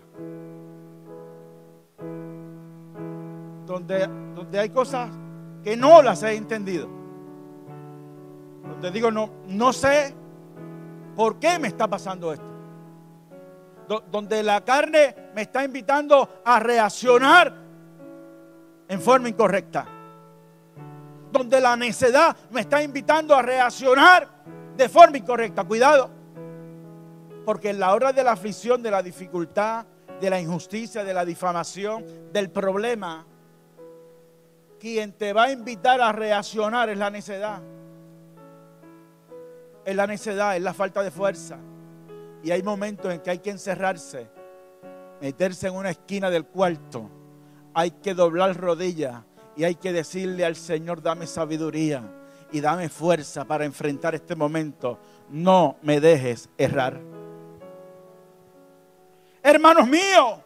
Donde, 3.65 4.08
donde 4.36 4.60
hay 4.60 4.70
cosas 4.70 5.10
que 5.63 5.78
no 5.78 6.02
las 6.02 6.24
he 6.24 6.36
entendido. 6.36 6.89
Donde 8.63 8.91
digo, 8.91 9.12
no, 9.12 9.30
no 9.48 9.72
sé 9.72 10.15
por 11.22 11.38
qué 11.38 11.60
me 11.60 11.68
está 11.68 11.88
pasando 11.88 12.34
esto 12.34 12.52
donde 14.10 14.42
la 14.42 14.62
carne 14.62 15.16
me 15.36 15.44
está 15.44 15.64
invitando 15.64 16.42
a 16.44 16.60
reaccionar 16.60 17.54
en 18.88 19.00
forma 19.00 19.30
incorrecta. 19.30 19.86
Donde 21.32 21.62
la 21.62 21.76
necedad 21.76 22.36
me 22.50 22.62
está 22.62 22.82
invitando 22.82 23.36
a 23.36 23.44
reaccionar 23.44 24.28
de 24.76 24.90
forma 24.90 25.20
incorrecta. 25.20 25.64
Cuidado. 25.64 26.10
Porque 27.46 27.70
en 27.70 27.80
la 27.80 27.94
hora 27.94 28.12
de 28.12 28.24
la 28.24 28.32
aflicción, 28.32 28.82
de 28.82 28.90
la 28.90 29.04
dificultad, 29.04 29.86
de 30.20 30.28
la 30.28 30.42
injusticia, 30.42 31.04
de 31.04 31.14
la 31.14 31.24
difamación, 31.24 32.04
del 32.34 32.50
problema, 32.50 33.28
quien 34.80 35.14
te 35.14 35.34
va 35.34 35.44
a 35.44 35.52
invitar 35.52 36.02
a 36.02 36.12
reaccionar 36.12 36.90
es 36.90 36.98
la 36.98 37.12
necedad. 37.12 37.62
Es 39.86 39.96
la 39.96 40.08
necedad, 40.08 40.56
es 40.56 40.62
la 40.62 40.74
falta 40.74 41.02
de 41.04 41.12
fuerza. 41.12 41.58
Y 42.44 42.52
hay 42.52 42.63
momentos 42.63 43.12
en 43.12 43.20
que 43.22 43.30
hay 43.30 43.39
que 43.39 43.50
encerrarse, 43.50 44.30
meterse 45.20 45.67
en 45.67 45.76
una 45.76 45.91
esquina 45.91 46.30
del 46.30 46.46
cuarto. 46.46 47.10
Hay 47.74 47.91
que 47.91 48.13
doblar 48.13 48.58
rodillas 48.58 49.24
y 49.56 49.63
hay 49.63 49.76
que 49.76 49.94
decirle 49.94 50.46
al 50.46 50.56
Señor, 50.56 51.02
dame 51.02 51.28
sabiduría 51.28 52.04
y 52.52 52.62
dame 52.62 52.89
fuerza 52.89 53.46
para 53.46 53.65
enfrentar 53.65 54.15
este 54.15 54.36
momento. 54.36 55.00
No 55.30 55.78
me 55.82 56.00
dejes 56.00 56.50
errar. 56.58 57.00
Hermanos 59.44 59.88
míos, 59.88 60.39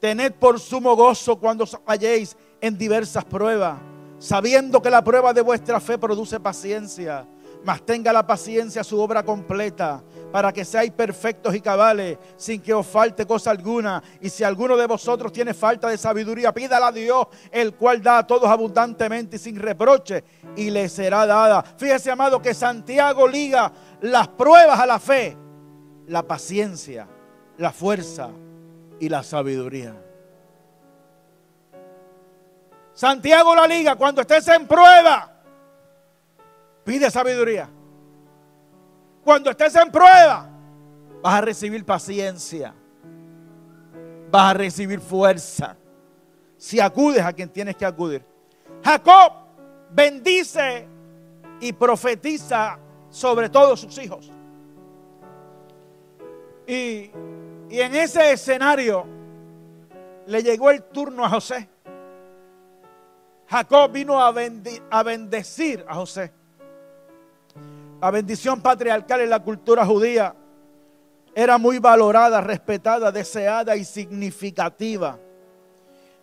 tened 0.00 0.32
por 0.32 0.58
sumo 0.58 0.96
gozo 0.96 1.38
cuando 1.38 1.64
os 1.64 1.78
halléis 1.86 2.36
en 2.60 2.76
diversas 2.76 3.24
pruebas, 3.24 3.78
sabiendo 4.18 4.82
que 4.82 4.90
la 4.90 5.04
prueba 5.04 5.32
de 5.32 5.42
vuestra 5.42 5.78
fe 5.80 5.98
produce 5.98 6.40
paciencia, 6.40 7.26
mas 7.64 7.84
tenga 7.84 8.12
la 8.12 8.26
paciencia 8.26 8.84
su 8.84 9.00
obra 9.00 9.22
completa 9.24 10.02
para 10.30 10.52
que 10.52 10.64
seáis 10.64 10.90
perfectos 10.90 11.54
y 11.54 11.60
cabales, 11.60 12.18
sin 12.36 12.60
que 12.60 12.74
os 12.74 12.86
falte 12.86 13.26
cosa 13.26 13.50
alguna. 13.50 14.02
Y 14.20 14.28
si 14.28 14.44
alguno 14.44 14.76
de 14.76 14.86
vosotros 14.86 15.32
tiene 15.32 15.54
falta 15.54 15.88
de 15.88 15.98
sabiduría, 15.98 16.52
pídala 16.52 16.88
a 16.88 16.92
Dios, 16.92 17.26
el 17.50 17.74
cual 17.74 18.02
da 18.02 18.18
a 18.18 18.26
todos 18.26 18.48
abundantemente 18.48 19.36
y 19.36 19.38
sin 19.38 19.56
reproche, 19.56 20.24
y 20.56 20.70
le 20.70 20.88
será 20.88 21.26
dada. 21.26 21.62
Fíjese, 21.62 22.10
amado, 22.10 22.40
que 22.40 22.54
Santiago 22.54 23.26
liga 23.26 23.72
las 24.02 24.28
pruebas 24.28 24.78
a 24.78 24.86
la 24.86 24.98
fe, 24.98 25.36
la 26.06 26.22
paciencia, 26.22 27.08
la 27.58 27.72
fuerza 27.72 28.30
y 29.00 29.08
la 29.08 29.22
sabiduría. 29.22 29.94
Santiago 32.92 33.54
la 33.54 33.66
liga 33.66 33.94
cuando 33.94 34.22
estés 34.22 34.48
en 34.48 34.66
prueba. 34.66 35.35
Pide 36.86 37.10
sabiduría. 37.10 37.68
Cuando 39.24 39.50
estés 39.50 39.74
en 39.74 39.90
prueba, 39.90 40.48
vas 41.20 41.34
a 41.34 41.40
recibir 41.40 41.84
paciencia. 41.84 42.72
Vas 44.30 44.50
a 44.52 44.54
recibir 44.54 45.00
fuerza. 45.00 45.76
Si 46.56 46.78
acudes 46.78 47.22
a 47.22 47.32
quien 47.32 47.48
tienes 47.48 47.74
que 47.74 47.84
acudir. 47.84 48.24
Jacob 48.84 49.32
bendice 49.90 50.86
y 51.58 51.72
profetiza 51.72 52.78
sobre 53.10 53.48
todos 53.48 53.80
sus 53.80 53.98
hijos. 53.98 54.30
Y, 56.68 57.10
en 57.68 57.96
ese 57.96 58.30
escenario 58.30 59.06
le 60.28 60.40
llegó 60.40 60.70
el 60.70 60.84
turno 60.84 61.24
a 61.24 61.30
José. 61.30 61.68
Jacob 63.48 63.90
vino 63.90 64.22
a, 64.22 64.28
a 64.28 65.02
bendecir 65.02 65.84
a 65.88 65.96
José. 65.96 66.32
La 68.00 68.10
bendición 68.10 68.60
patriarcal 68.60 69.22
en 69.22 69.30
la 69.30 69.40
cultura 69.40 69.86
judía 69.86 70.34
era 71.34 71.58
muy 71.58 71.78
valorada, 71.78 72.40
respetada, 72.40 73.12
deseada 73.12 73.76
y 73.76 73.84
significativa. 73.84 75.18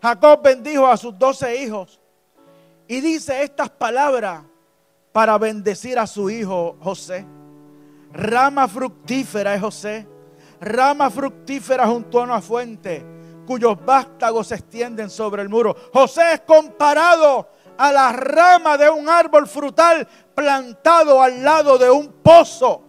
Jacob 0.01 0.41
bendijo 0.43 0.87
a 0.87 0.97
sus 0.97 1.17
doce 1.17 1.63
hijos 1.63 1.99
y 2.87 2.99
dice 2.99 3.43
estas 3.43 3.69
palabras 3.69 4.43
para 5.11 5.37
bendecir 5.37 5.97
a 5.97 6.07
su 6.07 6.29
hijo 6.29 6.77
José. 6.81 7.25
Rama 8.11 8.67
fructífera 8.67 9.55
es 9.55 9.61
José, 9.61 10.07
rama 10.59 11.09
fructífera 11.09 11.87
junto 11.87 12.19
a 12.19 12.23
una 12.23 12.41
fuente 12.41 13.05
cuyos 13.45 13.83
vástagos 13.85 14.47
se 14.47 14.55
extienden 14.55 15.09
sobre 15.09 15.41
el 15.41 15.49
muro. 15.49 15.75
José 15.93 16.33
es 16.33 16.41
comparado 16.41 17.49
a 17.77 17.91
la 17.91 18.11
rama 18.11 18.77
de 18.77 18.89
un 18.89 19.09
árbol 19.09 19.47
frutal 19.47 20.07
plantado 20.35 21.21
al 21.21 21.43
lado 21.43 21.77
de 21.77 21.89
un 21.89 22.11
pozo. 22.23 22.81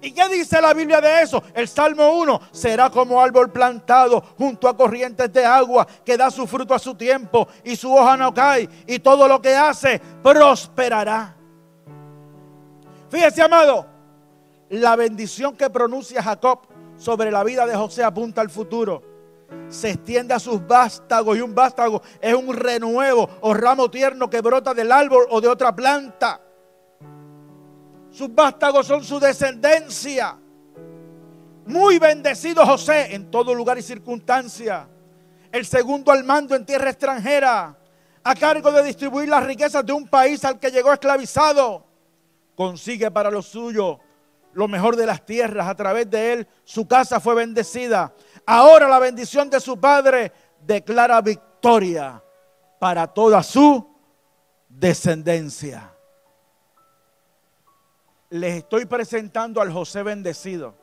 ¿Y 0.00 0.10
qué 0.12 0.28
dice 0.28 0.60
la 0.60 0.74
Biblia 0.74 1.00
de 1.00 1.22
eso? 1.22 1.40
El 1.54 1.68
Salmo 1.68 2.10
1 2.18 2.40
será 2.50 2.90
como 2.90 3.20
árbol 3.20 3.52
plantado 3.52 4.20
junto 4.36 4.68
a 4.68 4.76
corrientes 4.76 5.32
de 5.32 5.44
agua 5.44 5.86
que 6.04 6.16
da 6.16 6.28
su 6.28 6.44
fruto 6.48 6.74
a 6.74 6.78
su 6.80 6.96
tiempo 6.96 7.46
y 7.62 7.76
su 7.76 7.94
hoja 7.94 8.16
no 8.16 8.34
cae 8.34 8.68
y 8.88 8.98
todo 8.98 9.28
lo 9.28 9.40
que 9.40 9.54
hace 9.54 10.00
prosperará. 10.20 11.36
Fíjese, 13.08 13.42
amado, 13.42 13.86
la 14.70 14.96
bendición 14.96 15.56
que 15.56 15.70
pronuncia 15.70 16.20
Jacob 16.20 16.66
sobre 16.96 17.30
la 17.30 17.44
vida 17.44 17.64
de 17.64 17.76
José 17.76 18.02
apunta 18.02 18.40
al 18.40 18.50
futuro. 18.50 19.11
Se 19.68 19.90
extiende 19.90 20.34
a 20.34 20.38
sus 20.38 20.66
vástagos 20.66 21.36
y 21.36 21.40
un 21.40 21.54
vástago 21.54 22.02
es 22.20 22.34
un 22.34 22.54
renuevo 22.54 23.28
o 23.40 23.54
ramo 23.54 23.90
tierno 23.90 24.28
que 24.28 24.40
brota 24.40 24.74
del 24.74 24.92
árbol 24.92 25.26
o 25.30 25.40
de 25.40 25.48
otra 25.48 25.74
planta. 25.74 26.40
Sus 28.10 28.34
vástagos 28.34 28.86
son 28.86 29.02
su 29.02 29.18
descendencia. 29.18 30.36
Muy 31.66 31.98
bendecido 31.98 32.66
José 32.66 33.14
en 33.14 33.30
todo 33.30 33.54
lugar 33.54 33.78
y 33.78 33.82
circunstancia. 33.82 34.88
El 35.50 35.64
segundo 35.64 36.12
al 36.12 36.24
mando 36.24 36.54
en 36.54 36.66
tierra 36.66 36.90
extranjera, 36.90 37.76
a 38.24 38.34
cargo 38.34 38.70
de 38.72 38.82
distribuir 38.82 39.28
las 39.28 39.44
riquezas 39.44 39.84
de 39.84 39.92
un 39.92 40.06
país 40.06 40.44
al 40.44 40.58
que 40.58 40.70
llegó 40.70 40.92
esclavizado 40.92 41.86
consigue 42.54 43.10
para 43.10 43.30
los 43.30 43.46
suyos 43.46 43.98
lo 44.52 44.68
mejor 44.68 44.96
de 44.96 45.06
las 45.06 45.24
tierras. 45.24 45.66
A 45.66 45.74
través 45.74 46.10
de 46.10 46.32
él 46.32 46.48
su 46.64 46.86
casa 46.86 47.20
fue 47.20 47.34
bendecida. 47.34 48.12
Ahora 48.46 48.88
la 48.88 48.98
bendición 48.98 49.48
de 49.48 49.60
su 49.60 49.78
padre 49.78 50.32
declara 50.60 51.20
victoria 51.20 52.22
para 52.78 53.06
toda 53.06 53.42
su 53.42 53.88
descendencia. 54.68 55.94
Les 58.30 58.54
estoy 58.54 58.86
presentando 58.86 59.60
al 59.60 59.70
José 59.70 60.02
bendecido, 60.02 60.74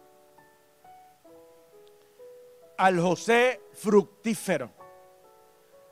al 2.77 2.99
José 2.99 3.61
fructífero. 3.73 4.71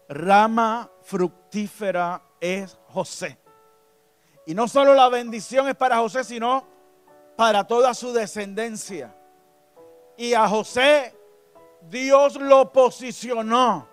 Rama 0.07 0.89
fructífera 1.01 2.21
es 2.39 2.77
José. 2.89 3.37
Y 4.45 4.53
no 4.53 4.69
solo 4.69 4.93
la 4.93 5.09
bendición 5.09 5.67
es 5.67 5.75
para 5.75 5.97
José, 5.97 6.23
sino 6.23 6.65
para 7.35 7.65
toda 7.65 7.93
su 7.93 8.13
descendencia. 8.13 9.13
Y 10.15 10.33
a 10.33 10.47
José 10.47 11.16
Dios 11.81 12.35
lo 12.35 12.71
posicionó. 12.71 13.87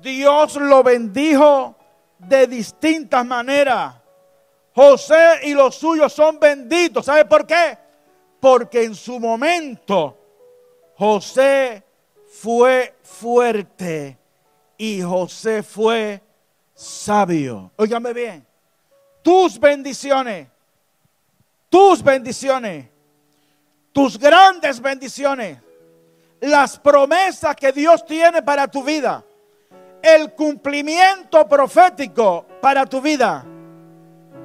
Dios 0.00 0.56
lo 0.56 0.82
bendijo 0.82 1.76
de 2.18 2.46
distintas 2.46 3.24
maneras. 3.24 3.94
José 4.74 5.40
y 5.44 5.54
los 5.54 5.74
suyos 5.76 6.12
son 6.12 6.38
benditos. 6.38 7.06
¿Sabe 7.06 7.24
por 7.24 7.46
qué? 7.46 7.78
Porque 8.40 8.84
en 8.84 8.94
su 8.94 9.20
momento 9.20 10.18
José 10.96 11.82
fue 12.26 12.96
fuerte 13.02 14.18
y 14.76 15.00
José 15.00 15.62
fue 15.62 16.20
sabio. 16.74 17.70
Óigame 17.76 18.12
bien 18.12 18.54
tus 19.24 19.58
bendiciones, 19.58 20.46
tus 21.70 22.02
bendiciones, 22.02 22.86
tus 23.90 24.18
grandes 24.18 24.78
bendiciones, 24.78 25.58
las 26.44 26.78
promesas 26.78 27.56
que 27.56 27.72
Dios 27.72 28.04
tiene 28.04 28.42
para 28.42 28.68
tu 28.68 28.82
vida, 28.82 29.24
el 30.02 30.34
cumplimiento 30.34 31.48
profético 31.48 32.46
para 32.60 32.84
tu 32.84 33.00
vida, 33.00 33.44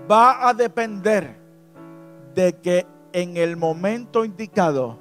va 0.10 0.48
a 0.48 0.54
depender 0.54 1.38
de 2.34 2.58
que 2.60 2.88
en 3.12 3.36
el 3.36 3.58
momento 3.58 4.24
indicado 4.24 4.98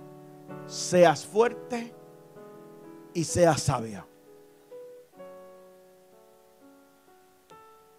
seas 0.67 1.25
fuerte 1.25 1.95
y 3.15 3.23
seas 3.23 3.63
sabio. 3.63 4.07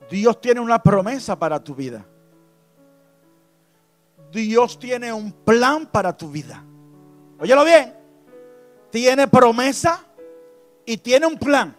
Dios 0.09 0.41
tiene 0.41 0.59
una 0.59 0.81
promesa 0.81 1.37
para 1.37 1.63
tu 1.63 1.73
vida. 1.73 2.05
Dios 4.31 4.77
tiene 4.77 5.13
un 5.13 5.31
plan 5.31 5.85
para 5.85 6.15
tu 6.17 6.29
vida. 6.29 6.63
Óyelo 7.39 7.63
bien. 7.63 7.98
Tiene 8.91 9.27
promesa 9.27 10.03
y 10.85 10.97
tiene 10.97 11.27
un 11.27 11.37
plan. 11.37 11.75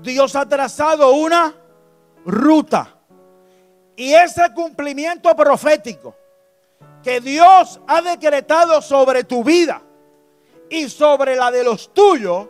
Dios 0.00 0.34
ha 0.34 0.48
trazado 0.48 1.12
una 1.12 1.54
ruta. 2.24 2.96
Y 3.96 4.14
ese 4.14 4.42
cumplimiento 4.54 5.34
profético 5.36 6.16
que 7.02 7.20
Dios 7.20 7.80
ha 7.86 8.00
decretado 8.00 8.80
sobre 8.80 9.24
tu 9.24 9.44
vida 9.44 9.82
y 10.70 10.88
sobre 10.88 11.36
la 11.36 11.50
de 11.50 11.64
los 11.64 11.92
tuyos 11.92 12.48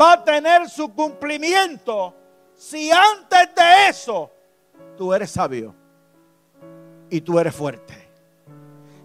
va 0.00 0.14
a 0.14 0.24
tener 0.24 0.68
su 0.68 0.92
cumplimiento 0.92 2.14
si 2.56 2.90
antes 2.90 3.54
de 3.54 3.88
eso 3.88 4.30
tú 4.96 5.12
eres 5.12 5.30
sabio 5.30 5.74
y 7.10 7.20
tú 7.20 7.38
eres 7.38 7.54
fuerte. 7.54 8.10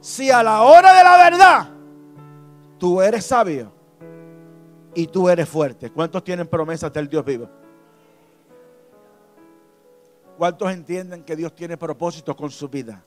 Si 0.02 0.32
a 0.32 0.42
la 0.42 0.64
hora 0.64 0.94
de 0.94 1.04
la 1.04 1.18
verdad 1.18 1.70
tú 2.80 3.02
eres 3.02 3.26
sabio 3.26 3.79
y 4.94 5.08
tú 5.08 5.30
eres 5.30 5.48
fuerte. 5.48 5.92
¿Cuántos 5.92 6.24
tienen 6.24 6.48
promesas 6.48 6.92
del 6.92 7.08
Dios 7.08 7.24
vivo? 7.24 7.50
¿Cuántos 10.38 10.72
entienden 10.72 11.24
que 11.24 11.36
Dios 11.36 11.54
tiene 11.54 11.78
propósitos 11.78 12.36
con 12.36 12.50
su 12.50 12.70
vida? 12.70 13.04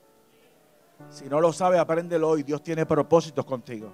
Si 1.09 1.25
no 1.25 1.41
lo 1.41 1.51
sabe, 1.51 1.79
apréndelo 1.79 2.29
hoy. 2.29 2.43
Dios 2.43 2.61
tiene 2.61 2.85
propósitos 2.85 3.43
contigo 3.43 3.91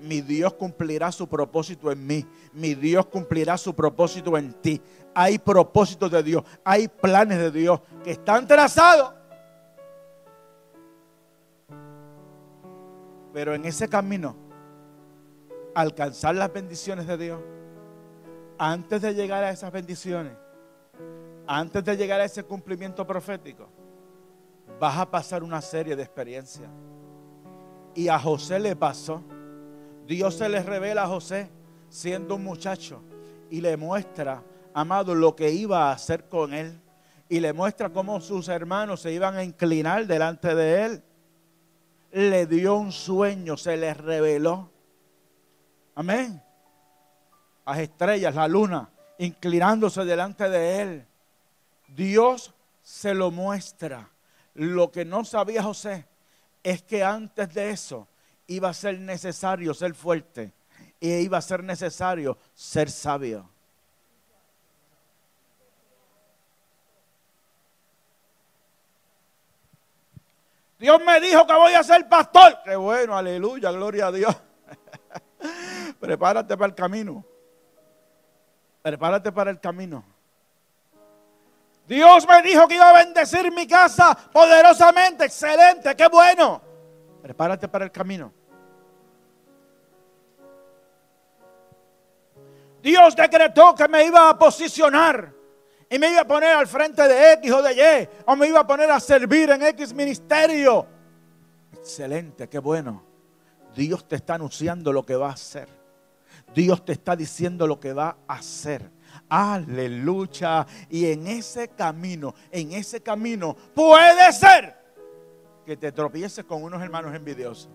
mi 0.00 0.22
Dios 0.22 0.54
cumplirá 0.54 1.12
su 1.12 1.28
propósito 1.28 1.92
en 1.92 2.06
mí. 2.06 2.26
Mi 2.52 2.74
Dios 2.74 3.06
cumplirá 3.06 3.56
su 3.58 3.74
propósito 3.74 4.36
en 4.36 4.52
ti. 4.54 4.80
Hay 5.14 5.38
propósitos 5.38 6.10
de 6.10 6.22
Dios, 6.22 6.42
hay 6.64 6.88
planes 6.88 7.38
de 7.38 7.50
Dios 7.50 7.80
que 8.02 8.12
están 8.12 8.46
trazados. 8.46 9.12
Pero 13.32 13.54
en 13.54 13.64
ese 13.64 13.88
camino, 13.88 14.34
alcanzar 15.74 16.34
las 16.34 16.52
bendiciones 16.52 17.06
de 17.06 17.16
Dios, 17.16 17.40
antes 18.58 19.02
de 19.02 19.14
llegar 19.14 19.44
a 19.44 19.50
esas 19.50 19.72
bendiciones, 19.72 20.32
antes 21.46 21.84
de 21.84 21.96
llegar 21.96 22.20
a 22.20 22.24
ese 22.24 22.44
cumplimiento 22.44 23.06
profético, 23.06 23.68
vas 24.78 24.98
a 24.98 25.10
pasar 25.10 25.42
una 25.42 25.60
serie 25.60 25.96
de 25.96 26.02
experiencias. 26.02 26.70
Y 27.94 28.08
a 28.08 28.18
José 28.18 28.60
le 28.60 28.76
pasó 28.76 29.22
Dios 30.10 30.34
se 30.34 30.48
le 30.48 30.60
revela 30.60 31.04
a 31.04 31.06
José 31.06 31.48
siendo 31.88 32.34
un 32.34 32.42
muchacho 32.42 33.00
y 33.48 33.60
le 33.60 33.76
muestra, 33.76 34.42
amado, 34.74 35.14
lo 35.14 35.36
que 35.36 35.52
iba 35.52 35.88
a 35.88 35.92
hacer 35.92 36.28
con 36.28 36.52
él. 36.52 36.80
Y 37.28 37.38
le 37.38 37.52
muestra 37.52 37.90
cómo 37.90 38.20
sus 38.20 38.48
hermanos 38.48 39.02
se 39.02 39.12
iban 39.12 39.36
a 39.36 39.44
inclinar 39.44 40.08
delante 40.08 40.52
de 40.56 40.84
él. 40.84 41.02
Le 42.10 42.46
dio 42.46 42.74
un 42.74 42.90
sueño, 42.90 43.56
se 43.56 43.76
le 43.76 43.94
reveló. 43.94 44.69
Amén. 46.00 46.42
Las 47.66 47.78
estrellas, 47.78 48.34
la 48.34 48.48
luna, 48.48 48.88
inclinándose 49.18 50.02
delante 50.06 50.48
de 50.48 50.80
él. 50.80 51.06
Dios 51.88 52.54
se 52.82 53.12
lo 53.12 53.30
muestra. 53.30 54.08
Lo 54.54 54.90
que 54.90 55.04
no 55.04 55.26
sabía 55.26 55.62
José 55.62 56.06
es 56.62 56.82
que 56.84 57.04
antes 57.04 57.52
de 57.52 57.72
eso 57.72 58.08
iba 58.46 58.70
a 58.70 58.72
ser 58.72 58.98
necesario 58.98 59.74
ser 59.74 59.92
fuerte 59.92 60.54
y 61.00 61.12
iba 61.16 61.36
a 61.36 61.42
ser 61.42 61.62
necesario 61.62 62.38
ser 62.54 62.90
sabio. 62.90 63.46
Dios 70.78 70.98
me 71.04 71.20
dijo 71.20 71.46
que 71.46 71.52
voy 71.52 71.74
a 71.74 71.82
ser 71.82 72.08
pastor. 72.08 72.58
Qué 72.64 72.74
bueno, 72.74 73.14
aleluya, 73.18 73.70
gloria 73.70 74.06
a 74.06 74.12
Dios. 74.12 74.34
Prepárate 76.00 76.56
para 76.56 76.68
el 76.68 76.74
camino. 76.74 77.24
Prepárate 78.82 79.30
para 79.30 79.50
el 79.50 79.60
camino. 79.60 80.02
Dios 81.86 82.26
me 82.26 82.40
dijo 82.42 82.66
que 82.66 82.76
iba 82.76 82.88
a 82.88 83.04
bendecir 83.04 83.52
mi 83.52 83.66
casa 83.66 84.16
poderosamente. 84.32 85.26
Excelente, 85.26 85.94
qué 85.94 86.08
bueno. 86.08 86.62
Prepárate 87.20 87.68
para 87.68 87.84
el 87.84 87.90
camino. 87.90 88.32
Dios 92.80 93.14
decretó 93.14 93.74
que 93.74 93.86
me 93.86 94.04
iba 94.06 94.30
a 94.30 94.38
posicionar 94.38 95.34
y 95.90 95.98
me 95.98 96.12
iba 96.12 96.22
a 96.22 96.26
poner 96.26 96.56
al 96.56 96.66
frente 96.66 97.06
de 97.06 97.34
X 97.34 97.52
o 97.52 97.60
de 97.60 97.72
Y, 97.74 98.08
o 98.24 98.36
me 98.36 98.46
iba 98.46 98.60
a 98.60 98.66
poner 98.66 98.90
a 98.90 99.00
servir 99.00 99.50
en 99.50 99.62
X 99.62 99.92
ministerio. 99.92 100.86
Excelente, 101.74 102.48
qué 102.48 102.58
bueno. 102.58 103.02
Dios 103.74 104.08
te 104.08 104.16
está 104.16 104.34
anunciando 104.34 104.92
lo 104.92 105.04
que 105.04 105.16
va 105.16 105.28
a 105.28 105.32
hacer. 105.32 105.79
Dios 106.54 106.84
te 106.84 106.92
está 106.92 107.14
diciendo 107.14 107.66
lo 107.66 107.78
que 107.78 107.92
va 107.92 108.18
a 108.26 108.34
hacer. 108.34 108.90
Aleluya. 109.28 110.66
Y 110.88 111.06
en 111.06 111.26
ese 111.26 111.68
camino, 111.68 112.34
en 112.50 112.72
ese 112.72 113.00
camino, 113.00 113.56
puede 113.74 114.32
ser 114.32 114.76
que 115.64 115.76
te 115.76 115.92
tropieces 115.92 116.44
con 116.44 116.62
unos 116.62 116.82
hermanos 116.82 117.14
envidiosos. 117.14 117.70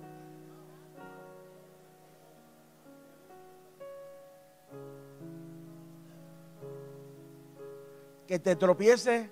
Que 8.28 8.40
te 8.40 8.56
tropieces 8.56 9.30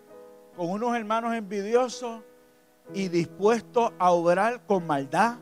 con 0.56 0.69
unos 0.69 0.95
hermanos 0.95 1.34
envidiosos 1.34 2.21
y 2.93 3.08
dispuestos 3.08 3.91
a 3.97 4.12
obrar 4.12 4.65
con 4.65 4.86
maldad 4.86 5.39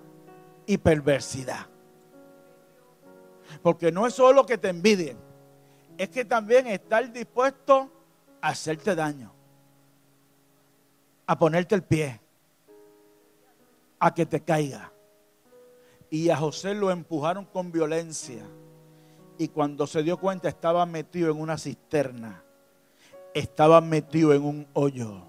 y 0.66 0.78
perversidad. 0.78 1.68
Porque 3.62 3.92
no 3.92 4.08
es 4.08 4.14
solo 4.14 4.46
que 4.46 4.58
te 4.58 4.70
envidien, 4.70 5.18
es 5.98 6.10
que 6.10 6.26
también 6.26 6.68
estar 6.68 7.12
dispuesto 7.12 7.92
a 8.42 8.50
hacerte 8.50 8.96
daño, 8.96 9.34
a 11.28 11.38
ponerte 11.38 11.76
el 11.76 11.84
pie, 11.84 12.20
a 14.00 14.14
que 14.14 14.26
te 14.26 14.42
caiga. 14.42 14.92
Y 16.10 16.30
a 16.30 16.38
José 16.38 16.74
lo 16.74 16.92
empujaron 16.92 17.46
con 17.46 17.72
violencia. 17.72 18.44
Y 19.38 19.48
cuando 19.48 19.88
se 19.88 20.04
dio 20.04 20.18
cuenta 20.18 20.50
estaba 20.50 20.86
metido 20.86 21.32
en 21.32 21.40
una 21.40 21.58
cisterna, 21.58 22.44
estaba 23.34 23.80
metido 23.80 24.34
en 24.34 24.44
un 24.44 24.68
hoyo. 24.74 25.24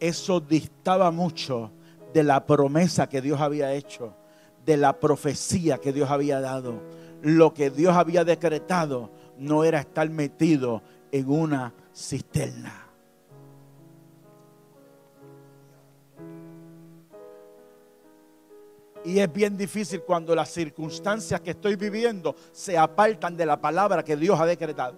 Eso 0.00 0.40
distaba 0.40 1.10
mucho 1.10 1.70
de 2.12 2.22
la 2.22 2.46
promesa 2.46 3.08
que 3.08 3.20
Dios 3.20 3.40
había 3.40 3.72
hecho, 3.72 4.14
de 4.64 4.76
la 4.76 4.98
profecía 4.98 5.78
que 5.78 5.92
Dios 5.92 6.10
había 6.10 6.40
dado. 6.40 6.80
Lo 7.24 7.54
que 7.54 7.70
Dios 7.70 7.96
había 7.96 8.22
decretado 8.22 9.10
no 9.38 9.64
era 9.64 9.80
estar 9.80 10.08
metido 10.10 10.82
en 11.10 11.30
una 11.30 11.72
cisterna. 11.94 12.84
Y 19.06 19.18
es 19.20 19.32
bien 19.32 19.56
difícil 19.56 20.02
cuando 20.02 20.34
las 20.34 20.50
circunstancias 20.50 21.40
que 21.40 21.52
estoy 21.52 21.76
viviendo 21.76 22.36
se 22.52 22.76
apartan 22.76 23.38
de 23.38 23.46
la 23.46 23.58
palabra 23.58 24.04
que 24.04 24.16
Dios 24.16 24.38
ha 24.38 24.44
decretado. 24.44 24.96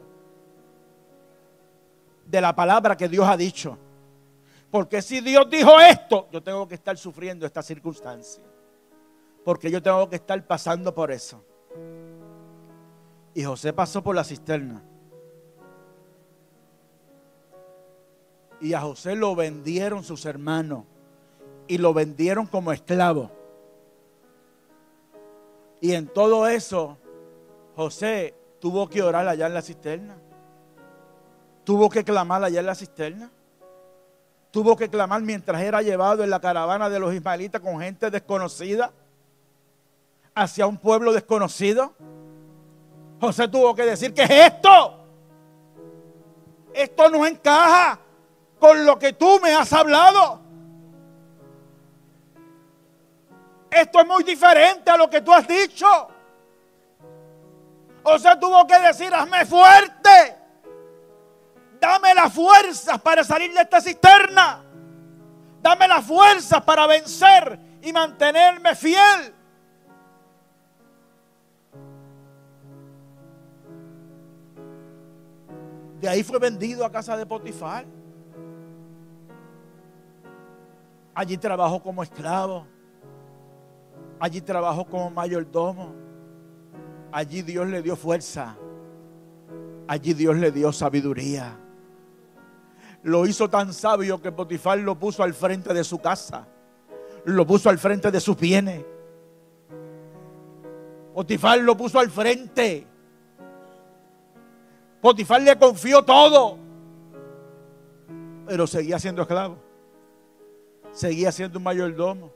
De 2.25 2.41
la 2.41 2.57
palabra 2.57 2.97
que 2.97 3.09
Dios 3.09 3.25
ha 3.29 3.37
dicho. 3.37 3.79
Porque 4.69 5.01
si 5.01 5.21
Dios 5.21 5.49
dijo 5.49 5.79
esto, 5.79 6.29
yo 6.33 6.43
tengo 6.43 6.67
que 6.67 6.75
estar 6.75 6.99
sufriendo 6.99 7.47
esta 7.47 7.63
circunstancia. 7.63 8.43
Porque 9.45 9.71
yo 9.71 9.81
tengo 9.81 10.09
que 10.09 10.17
estar 10.17 10.45
pasando 10.45 10.93
por 10.93 11.13
eso. 11.13 11.41
Y 13.37 13.45
José 13.45 13.75
pasó 13.75 14.03
por 14.03 14.17
la 14.17 14.25
cisterna. 14.25 14.83
Y 18.63 18.73
a 18.73 18.81
José 18.81 19.15
lo 19.15 19.37
vendieron 19.37 20.03
sus 20.03 20.25
hermanos. 20.25 20.85
Y 21.69 21.77
lo 21.77 21.93
vendieron 21.93 22.47
como 22.47 22.73
esclavo. 22.73 23.31
Y 25.83 25.93
en 25.93 26.09
todo 26.09 26.49
eso, 26.49 26.97
José 27.77 28.35
tuvo 28.59 28.89
que 28.89 29.03
orar 29.03 29.29
allá 29.29 29.49
en 29.49 29.53
la 29.53 29.61
cisterna. 29.61 30.17
Tuvo 31.63 31.91
que 31.91 32.05
clamar 32.05 32.43
allá 32.43 32.61
en 32.61 32.67
la 32.67 32.75
cisterna. 32.75 33.31
Tuvo 34.51 34.79
que 34.79 34.89
clamar 34.89 35.21
mientras 35.21 35.61
era 35.61 35.83
llevado 35.83 36.25
en 36.25 36.31
la 36.31 36.41
caravana 36.41 36.89
de 36.89 37.01
los 37.01 37.13
ismaelitas 37.13 37.61
con 37.61 37.81
gente 37.81 38.11
desconocida 38.11 38.95
hacia 40.35 40.67
un 40.67 40.79
pueblo 40.79 41.13
desconocido. 41.13 41.93
José 43.21 43.49
tuvo 43.49 43.75
que 43.75 43.83
decir, 43.85 44.13
¿qué 44.13 44.23
es 44.23 44.31
esto? 44.31 45.05
Esto 46.75 47.09
no 47.09 47.27
encaja 47.27 47.99
con 48.59 48.85
lo 48.85 48.99
que 48.99 49.13
tú 49.15 49.41
me 49.43 49.55
has 49.55 49.73
hablado. 49.73 50.41
Esto 53.71 54.01
es 54.01 54.07
muy 54.07 54.23
diferente 54.25 54.91
a 54.91 54.97
lo 54.97 55.09
que 55.09 55.21
tú 55.21 55.33
has 55.33 55.47
dicho. 55.47 55.87
Sea, 58.19 58.39
tuvo 58.39 58.67
que 58.67 58.79
decir, 58.79 59.13
hazme 59.13 59.45
fuerte. 59.45 60.39
Dame 61.81 62.15
las 62.15 62.33
fuerzas 62.33 63.01
para 63.01 63.25
salir 63.25 63.53
de 63.53 63.61
esta 63.61 63.81
cisterna. 63.81 64.65
Dame 65.61 65.89
las 65.89 66.05
fuerzas 66.05 66.63
para 66.63 66.87
vencer 66.87 67.59
y 67.83 67.93
mantenerme 67.93 68.75
fiel. 68.75 69.36
De 76.01 76.09
ahí 76.09 76.23
fue 76.23 76.39
vendido 76.39 76.85
a 76.85 76.91
casa 76.91 77.17
de 77.17 77.25
Potifar. 77.25 77.87
Allí 81.15 81.39
trabajó 81.39 81.83
como 81.83 82.03
esclavo. 82.03 82.67
Allí 84.21 84.41
trabajó 84.41 84.85
como 84.85 85.11
mayordomo. 85.11 85.95
Allí 87.11 87.43
Dios 87.43 87.67
le 87.69 87.83
dio 87.83 87.97
fuerza. 87.97 88.57
Allí 89.89 90.13
Dios 90.13 90.37
le 90.37 90.51
dio 90.51 90.73
sabiduría. 90.73 91.59
Lo 93.03 93.25
hizo 93.27 93.49
tan 93.49 93.73
sabio 93.73 94.21
que 94.21 94.33
Potifar 94.33 94.79
lo 94.79 94.99
puso 94.99 95.23
al 95.23 95.33
frente 95.33 95.73
de 95.73 95.85
su 95.85 95.99
casa. 95.99 96.47
Lo 97.25 97.47
puso 97.47 97.71
al 97.71 97.79
frente 97.79 98.11
de 98.11 98.21
sus 98.21 98.37
bienes. 98.37 98.85
Potifar 101.15 101.61
lo 101.61 101.77
puso 101.77 101.99
al 101.99 102.11
frente. 102.11 102.87
Potifar 105.07 105.41
le 105.41 105.57
confió 105.57 106.03
todo. 106.03 106.59
Pero 108.45 108.67
seguía 108.67 108.99
siendo 108.99 109.23
esclavo. 109.23 109.57
Seguía 110.91 111.31
siendo 111.31 111.59
un 111.59 111.63
mayordomo. 111.63 112.33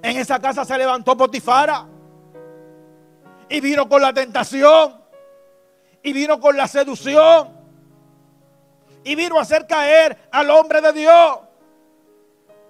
En 0.00 0.16
esa 0.16 0.38
casa 0.38 0.64
se 0.64 0.78
levantó 0.78 1.16
Potifara. 1.16 1.88
Y 3.48 3.60
vino 3.60 3.88
con 3.88 4.00
la 4.00 4.12
tentación. 4.12 4.94
Y 6.00 6.12
vino 6.12 6.38
con 6.38 6.56
la 6.56 6.68
seducción. 6.68 7.48
Y 9.02 9.16
vino 9.16 9.36
a 9.36 9.42
hacer 9.42 9.66
caer 9.66 10.28
al 10.30 10.48
hombre 10.50 10.80
de 10.80 10.92
Dios. 10.92 11.40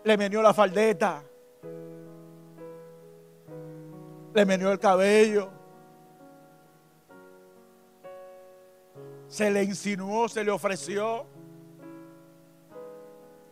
Le 0.05 0.17
menió 0.17 0.41
la 0.41 0.55
faldeta. 0.55 1.23
Le 4.33 4.47
menió 4.47 4.73
el 4.73 4.79
cabello. 4.79 5.58
Se 9.29 9.51
le 9.51 9.63
insinuó, 9.63 10.29
se 10.29 10.43
le 10.43 10.51
ofreció. 10.51 11.27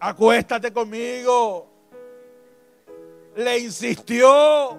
Acuéstate 0.01 0.73
conmigo 0.73 1.77
le 3.37 3.59
insistió 3.59 4.77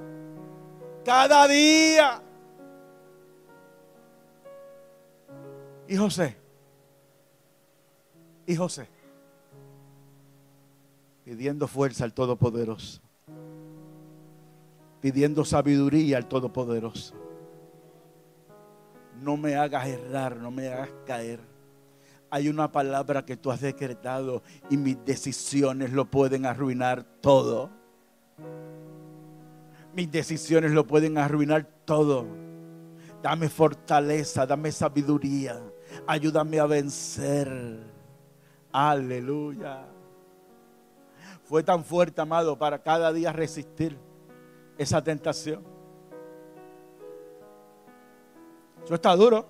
cada 1.06 1.48
día. 1.48 2.22
Y 5.88 5.96
José, 5.96 6.36
y 8.46 8.56
José, 8.56 8.90
pidiendo 11.24 11.68
fuerza 11.68 12.04
al 12.04 12.14
Todopoderoso, 12.14 13.00
pidiendo 15.00 15.46
sabiduría 15.46 16.18
al 16.18 16.28
Todopoderoso. 16.28 17.14
No 19.22 19.38
me 19.38 19.56
hagas 19.56 19.88
errar, 19.88 20.38
no 20.38 20.52
me 20.52 20.68
hagas 20.68 20.90
caer. 21.06 21.40
Hay 22.30 22.50
una 22.50 22.72
palabra 22.72 23.26
que 23.26 23.38
tú 23.38 23.52
has 23.52 23.62
decretado 23.62 24.44
y 24.70 24.78
mis 24.78 24.98
decisiones 25.06 25.94
lo 25.94 26.06
pueden 26.06 26.46
arruinar 26.46 27.04
todo. 27.22 27.70
Mis 29.94 30.12
decisiones 30.12 30.72
lo 30.72 30.86
pueden 30.86 31.18
arruinar 31.18 31.66
todo. 31.86 32.28
Dame 33.22 33.50
fortaleza, 33.50 34.46
dame 34.46 34.72
sabiduría. 34.72 35.60
Ayúdame 36.06 36.60
a 36.60 36.66
vencer. 36.66 37.80
Aleluya. 38.72 39.86
Fue 41.46 41.64
tan 41.64 41.84
fuerte, 41.84 42.22
amado, 42.22 42.58
para 42.58 42.84
cada 42.84 43.12
día 43.14 43.32
resistir 43.32 43.98
esa 44.78 45.02
tentación. 45.02 45.77
Eso 48.88 48.96
está 48.96 49.14
duro. 49.18 49.46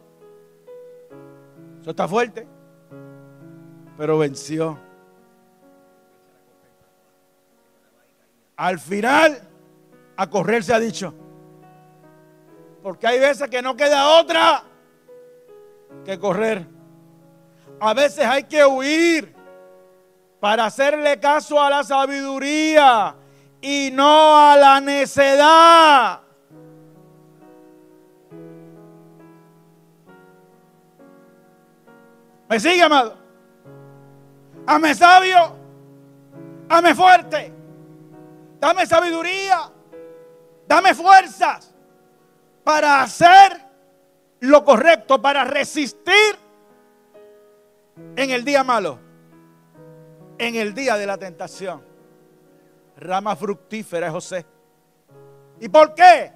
Eso 1.79 1.91
está 1.91 2.07
fuerte. 2.07 2.47
Pero 3.95 4.17
venció. 4.17 4.79
Al 8.55 8.79
final, 8.79 9.39
a 10.15 10.27
correr 10.27 10.63
se 10.63 10.73
ha 10.73 10.79
dicho. 10.79 11.13
Porque 12.81 13.05
hay 13.05 13.19
veces 13.19 13.47
que 13.47 13.61
no 13.61 13.75
queda 13.75 14.19
otra 14.19 14.63
que 16.03 16.17
correr. 16.17 16.65
A 17.79 17.93
veces 17.93 18.25
hay 18.25 18.45
que 18.45 18.65
huir 18.65 19.35
para 20.39 20.65
hacerle 20.65 21.19
caso 21.19 21.61
a 21.61 21.69
la 21.69 21.83
sabiduría 21.83 23.15
y 23.61 23.91
no 23.93 24.35
a 24.35 24.57
la 24.57 24.81
necedad. 24.81 26.26
¿Me 32.49 32.59
sigue, 32.59 32.81
amado? 32.81 33.17
Ame 34.65 34.95
sabio, 34.95 35.55
ame 36.69 36.95
fuerte. 36.95 37.53
Dame 38.59 38.85
sabiduría. 38.85 39.71
Dame 40.67 40.93
fuerzas 40.93 41.73
para 42.63 43.01
hacer 43.01 43.65
lo 44.41 44.63
correcto, 44.65 45.21
para 45.21 45.45
resistir 45.45 46.15
En 48.15 48.29
el 48.29 48.43
día 48.43 48.63
malo. 48.63 48.99
En 50.37 50.55
el 50.55 50.73
día 50.73 50.97
de 50.97 51.07
la 51.07 51.17
tentación. 51.17 51.81
Rama 52.97 53.35
fructífera 53.35 54.07
es 54.07 54.13
José. 54.13 54.45
¿Y 55.59 55.69
por 55.69 55.95
qué 55.95 56.31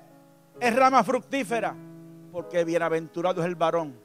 es 0.60 0.76
rama 0.76 1.04
fructífera? 1.04 1.76
Porque 2.32 2.64
bienaventurado 2.64 3.42
es 3.42 3.48
el 3.48 3.56
varón. 3.56 3.96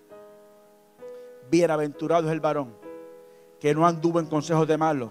Bienaventurado 1.50 2.26
es 2.26 2.32
el 2.32 2.40
varón 2.40 2.74
que 3.60 3.74
no 3.74 3.86
anduvo 3.86 4.20
en 4.20 4.26
consejos 4.26 4.68
de 4.68 4.76
malos, 4.76 5.10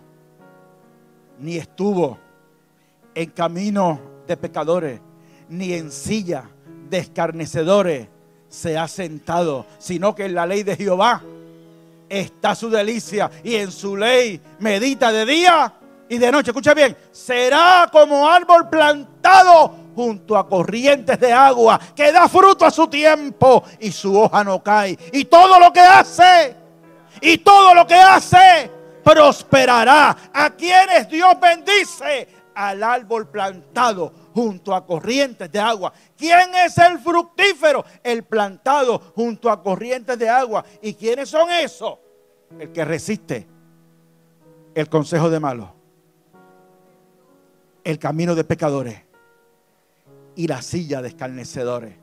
ni 1.39 1.57
estuvo 1.57 2.17
en 3.13 3.29
camino 3.31 3.99
de 4.27 4.37
pecadores, 4.37 5.01
ni 5.49 5.73
en 5.73 5.91
silla 5.91 6.49
de 6.89 6.99
escarnecedores 6.99 8.07
se 8.47 8.77
ha 8.77 8.87
sentado, 8.87 9.65
sino 9.79 10.13
que 10.15 10.25
en 10.25 10.35
la 10.35 10.45
ley 10.45 10.63
de 10.63 10.75
Jehová 10.75 11.21
está 12.07 12.55
su 12.55 12.69
delicia 12.69 13.29
y 13.43 13.55
en 13.55 13.71
su 13.71 13.97
ley 13.97 14.39
medita 14.59 15.11
de 15.11 15.25
día 15.25 15.73
y 16.07 16.17
de 16.17 16.31
noche. 16.31 16.51
Escucha 16.51 16.73
bien, 16.73 16.95
será 17.11 17.89
como 17.91 18.29
árbol 18.29 18.69
plantado 18.69 19.84
junto 19.95 20.37
a 20.37 20.47
corrientes 20.47 21.19
de 21.19 21.31
agua, 21.31 21.79
que 21.95 22.11
da 22.11 22.27
fruto 22.27 22.65
a 22.65 22.71
su 22.71 22.87
tiempo 22.87 23.63
y 23.79 23.91
su 23.91 24.19
hoja 24.19 24.43
no 24.43 24.61
cae. 24.61 24.97
Y 25.13 25.25
todo 25.25 25.59
lo 25.59 25.71
que 25.71 25.79
hace, 25.79 26.55
y 27.21 27.37
todo 27.37 27.73
lo 27.73 27.87
que 27.87 27.95
hace, 27.95 28.69
prosperará. 29.03 30.15
A 30.33 30.49
quienes 30.51 31.07
Dios 31.09 31.39
bendice, 31.39 32.27
al 32.55 32.83
árbol 32.83 33.29
plantado 33.29 34.11
junto 34.33 34.73
a 34.73 34.85
corrientes 34.85 35.51
de 35.51 35.59
agua. 35.59 35.93
¿Quién 36.17 36.55
es 36.55 36.77
el 36.77 36.99
fructífero? 36.99 37.85
El 38.03 38.23
plantado 38.23 38.99
junto 39.15 39.49
a 39.49 39.61
corrientes 39.61 40.17
de 40.17 40.29
agua. 40.29 40.65
¿Y 40.81 40.93
quiénes 40.93 41.29
son 41.29 41.51
esos? 41.51 41.97
El 42.59 42.71
que 42.71 42.85
resiste 42.85 43.47
el 44.73 44.89
consejo 44.89 45.29
de 45.29 45.39
malos, 45.39 45.69
el 47.85 47.97
camino 47.97 48.35
de 48.35 48.43
pecadores 48.43 49.05
y 50.35 50.47
la 50.47 50.61
silla 50.61 51.01
de 51.01 51.09
escarnecedores. 51.09 51.95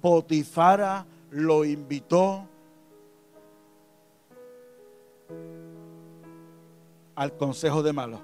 Potifara 0.00 1.06
lo 1.30 1.64
invitó 1.64 2.46
al 7.14 7.36
consejo 7.36 7.82
de 7.82 7.92
malos 7.92 8.20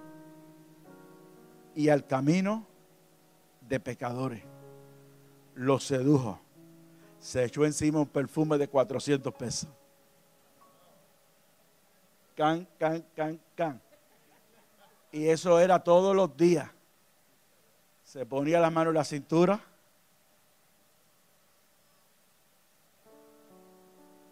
y 1.74 1.88
al 1.90 2.06
camino 2.06 2.66
de 3.68 3.80
pecadores. 3.80 4.42
Lo 5.54 5.78
sedujo. 5.78 6.40
Se 7.18 7.44
echó 7.44 7.64
encima 7.64 8.00
un 8.00 8.06
perfume 8.06 8.56
de 8.58 8.68
400 8.68 9.34
pesos. 9.34 9.68
Can, 12.36 12.66
can, 12.78 13.04
can, 13.14 13.40
can. 13.54 13.80
Y 15.10 15.28
eso 15.28 15.58
era 15.58 15.82
todos 15.82 16.14
los 16.14 16.36
días. 16.36 16.70
Se 18.16 18.24
ponía 18.24 18.58
la 18.58 18.70
mano 18.70 18.88
en 18.88 18.94
la 18.94 19.04
cintura. 19.04 19.60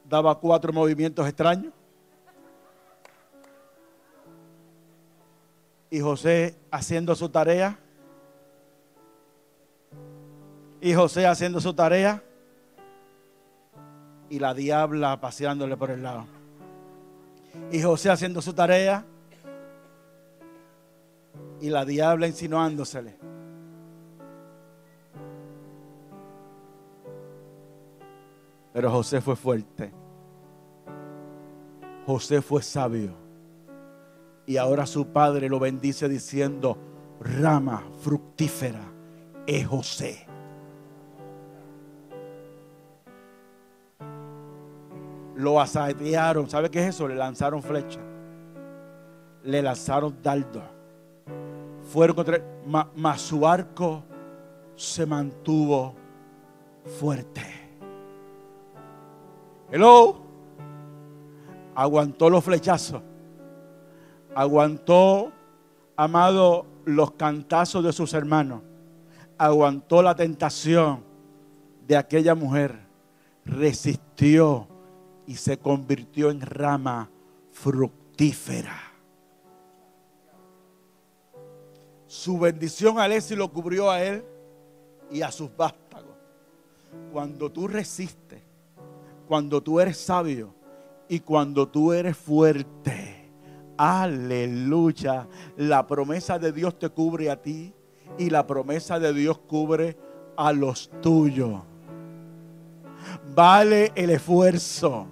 Daba 0.08 0.40
cuatro 0.40 0.72
movimientos 0.72 1.28
extraños. 1.28 1.70
Y 5.90 6.00
José 6.00 6.56
haciendo 6.70 7.14
su 7.14 7.28
tarea. 7.28 7.78
Y 10.80 10.94
José 10.94 11.26
haciendo 11.26 11.60
su 11.60 11.74
tarea. 11.74 12.22
Y 14.30 14.38
la 14.38 14.54
diabla 14.54 15.20
paseándole 15.20 15.76
por 15.76 15.90
el 15.90 16.02
lado. 16.02 16.24
Y 17.70 17.82
José 17.82 18.08
haciendo 18.08 18.40
su 18.40 18.54
tarea. 18.54 19.04
Y 21.60 21.68
la 21.68 21.84
diabla 21.84 22.26
insinuándosele. 22.26 23.33
Pero 28.74 28.90
José 28.90 29.20
fue 29.20 29.36
fuerte. 29.36 29.92
José 32.04 32.42
fue 32.42 32.60
sabio. 32.60 33.12
Y 34.46 34.56
ahora 34.56 34.84
su 34.84 35.06
padre 35.06 35.48
lo 35.48 35.60
bendice 35.60 36.08
diciendo, 36.08 36.76
rama 37.20 37.84
fructífera 38.00 38.82
es 39.46 39.64
José. 39.64 40.26
Lo 45.36 45.60
asediaron. 45.60 46.50
¿Sabe 46.50 46.68
qué 46.68 46.80
es 46.80 46.96
eso? 46.96 47.06
Le 47.06 47.14
lanzaron 47.14 47.62
flecha. 47.62 48.00
Le 49.44 49.62
lanzaron 49.62 50.20
dardo. 50.20 50.62
Fueron 51.92 52.16
contra 52.16 52.36
él. 52.36 52.44
Mas 52.96 53.20
su 53.20 53.46
arco 53.46 54.02
se 54.74 55.06
mantuvo 55.06 55.94
fuerte. 56.98 57.53
Hello. 59.70 60.16
Aguantó 61.74 62.30
los 62.30 62.44
flechazos. 62.44 63.02
Aguantó, 64.34 65.32
amado, 65.96 66.66
los 66.84 67.12
cantazos 67.12 67.82
de 67.84 67.92
sus 67.92 68.14
hermanos. 68.14 68.62
Aguantó 69.38 70.02
la 70.02 70.14
tentación 70.14 71.02
de 71.86 71.96
aquella 71.96 72.34
mujer. 72.34 72.78
Resistió 73.44 74.68
y 75.26 75.36
se 75.36 75.58
convirtió 75.58 76.30
en 76.30 76.40
rama 76.40 77.10
fructífera. 77.50 78.80
Su 82.06 82.38
bendición 82.38 82.98
al 82.98 83.12
y 83.12 83.34
lo 83.34 83.50
cubrió 83.50 83.90
a 83.90 84.02
él 84.02 84.24
y 85.10 85.22
a 85.22 85.32
sus 85.32 85.54
vástagos. 85.56 86.14
Cuando 87.12 87.50
tú 87.50 87.66
resistes 87.66 88.43
cuando 89.34 89.60
tú 89.60 89.80
eres 89.80 89.98
sabio 89.98 90.54
y 91.08 91.18
cuando 91.18 91.66
tú 91.66 91.92
eres 91.92 92.16
fuerte. 92.16 93.32
Aleluya. 93.76 95.26
La 95.56 95.84
promesa 95.88 96.38
de 96.38 96.52
Dios 96.52 96.78
te 96.78 96.88
cubre 96.88 97.28
a 97.28 97.42
ti 97.42 97.74
y 98.16 98.30
la 98.30 98.46
promesa 98.46 99.00
de 99.00 99.12
Dios 99.12 99.36
cubre 99.38 99.98
a 100.36 100.52
los 100.52 100.88
tuyos. 101.02 101.62
Vale 103.34 103.90
el 103.96 104.10
esfuerzo. 104.10 105.08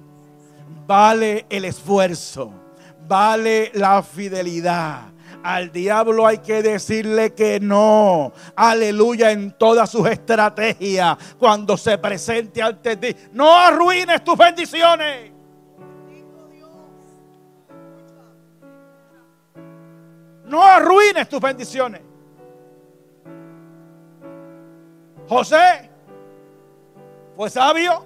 Vale 0.86 1.44
el 1.50 1.64
esfuerzo. 1.64 2.52
Vale 3.08 3.72
la 3.74 4.04
fidelidad. 4.04 5.11
Al 5.42 5.72
diablo 5.72 6.26
hay 6.26 6.38
que 6.38 6.62
decirle 6.62 7.34
que 7.34 7.58
no. 7.58 8.32
Aleluya 8.54 9.32
en 9.32 9.52
todas 9.52 9.90
sus 9.90 10.06
estrategias. 10.08 11.16
Cuando 11.38 11.76
se 11.76 11.98
presente 11.98 12.62
ante 12.62 12.96
ti. 12.96 13.16
No 13.32 13.54
arruines 13.56 14.22
tus 14.22 14.36
bendiciones. 14.36 15.32
No 20.46 20.62
arruines 20.62 21.28
tus 21.28 21.40
bendiciones. 21.40 22.02
José 25.28 25.90
fue 27.34 27.50
sabio. 27.50 28.04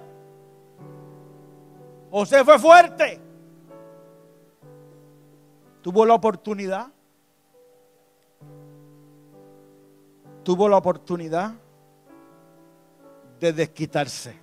José 2.09 2.43
fue 2.43 2.57
fuerte. 2.57 3.21
Tuvo 5.81 6.05
la 6.05 6.15
oportunidad 6.15 6.87
tuvo 10.47 10.69
la 10.69 10.77
oportunidad 10.77 11.55
de 13.37 13.51
desquitarse. 13.51 14.33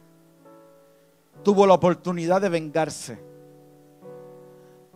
Tuvo 1.43 1.67
la 1.67 1.73
oportunidad 1.73 2.43
de 2.43 2.51
vengarse. 2.51 3.19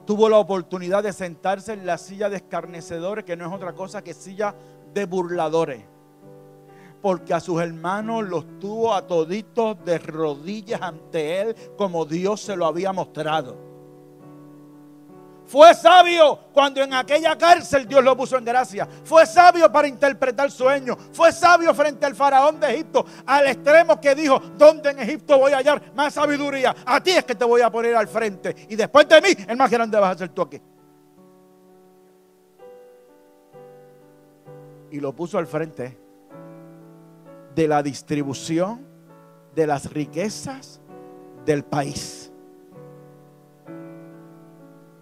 Tuvo 0.05 0.29
la 0.29 0.37
oportunidad 0.37 1.03
de 1.03 1.15
sentarse 1.15 1.73
en 1.73 1.87
la 1.87 1.97
silla 1.97 2.29
de 2.29 2.37
escarnecedores, 2.37 3.25
que 3.25 3.39
no 3.39 3.47
es 3.47 3.53
otra 3.55 3.73
cosa 3.73 4.05
que 4.05 4.13
silla 4.13 4.55
de 4.93 5.07
burladores. 5.07 5.83
Porque 7.01 7.33
a 7.33 7.41
sus 7.41 7.59
hermanos 7.63 8.29
los 8.29 8.59
tuvo 8.59 8.93
a 8.93 9.07
toditos 9.07 9.83
de 9.87 9.97
rodillas 9.97 10.83
ante 10.83 11.41
él, 11.41 11.57
como 11.79 12.05
Dios 12.05 12.43
se 12.43 12.55
lo 12.55 12.67
había 12.67 12.93
mostrado. 12.93 13.68
Fue 15.49 15.75
sabio 15.75 16.39
cuando 16.53 16.83
en 16.83 16.93
aquella 16.93 17.37
cárcel 17.39 17.89
Dios 17.89 18.05
lo 18.05 18.15
puso 18.15 18.37
en 18.37 18.45
gracia. 18.45 18.87
Fue 19.03 19.25
sabio 19.25 19.73
para 19.73 19.89
interpretar 19.89 20.51
sueños. 20.51 20.99
Fue 21.11 21.33
sabio 21.33 21.73
frente 21.73 22.05
al 22.05 22.15
faraón 22.15 22.61
de 22.61 22.75
Egipto. 22.75 23.07
Al 23.25 23.47
extremo 23.47 23.99
que 23.99 24.15
dijo, 24.15 24.39
¿dónde 24.59 24.91
en 24.91 24.99
Egipto 24.99 25.39
voy 25.39 25.53
a 25.53 25.57
hallar 25.57 25.95
más 25.95 26.13
sabiduría? 26.13 26.77
A 26.85 27.03
ti 27.03 27.13
es 27.13 27.25
que 27.25 27.35
te 27.35 27.47
voy 27.47 27.63
a 27.63 27.71
poner 27.71 27.97
al 27.97 28.09
frente. 28.09 28.55
Y 28.69 28.77
después 28.77 29.09
de 29.09 29.23
mí, 29.23 29.29
el 29.49 29.57
más 29.57 29.71
grande 29.71 29.99
vas 29.99 30.17
a 30.17 30.19
ser 30.19 30.29
tú 30.29 30.43
aquí. 30.43 30.61
Y 34.91 35.01
lo 35.01 35.15
puso 35.15 35.39
al 35.39 35.47
frente 35.47 35.99
de 37.55 37.69
la 37.69 37.83
distribución 37.83 38.87
de 39.55 39.67
las 39.67 39.91
riquezas 39.91 40.79
del 41.47 41.65
país. 41.65 42.28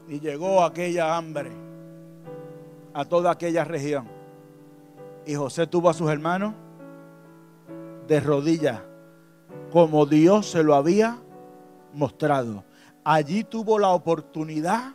Y 0.08 0.20
llegó 0.20 0.62
aquella 0.62 1.16
hambre 1.16 1.50
a 2.94 3.04
toda 3.04 3.30
aquella 3.30 3.64
región. 3.64 4.08
Y 5.26 5.34
José 5.34 5.66
tuvo 5.66 5.90
a 5.90 5.94
sus 5.94 6.10
hermanos 6.10 6.54
de 8.06 8.20
rodillas, 8.20 8.80
como 9.72 10.06
Dios 10.06 10.46
se 10.46 10.62
lo 10.62 10.74
había 10.74 11.18
mostrado. 11.92 12.64
Allí 13.02 13.44
tuvo 13.44 13.78
la 13.78 13.88
oportunidad 13.90 14.92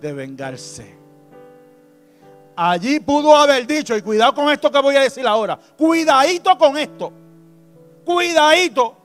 de 0.00 0.12
vengarse. 0.12 0.98
Allí 2.56 3.00
pudo 3.00 3.34
haber 3.36 3.66
dicho, 3.66 3.96
y 3.96 4.02
cuidado 4.02 4.34
con 4.34 4.50
esto 4.50 4.70
que 4.70 4.80
voy 4.80 4.96
a 4.96 5.00
decir 5.00 5.26
ahora, 5.26 5.58
cuidadito 5.76 6.56
con 6.58 6.76
esto, 6.76 7.12
cuidadito. 8.04 8.99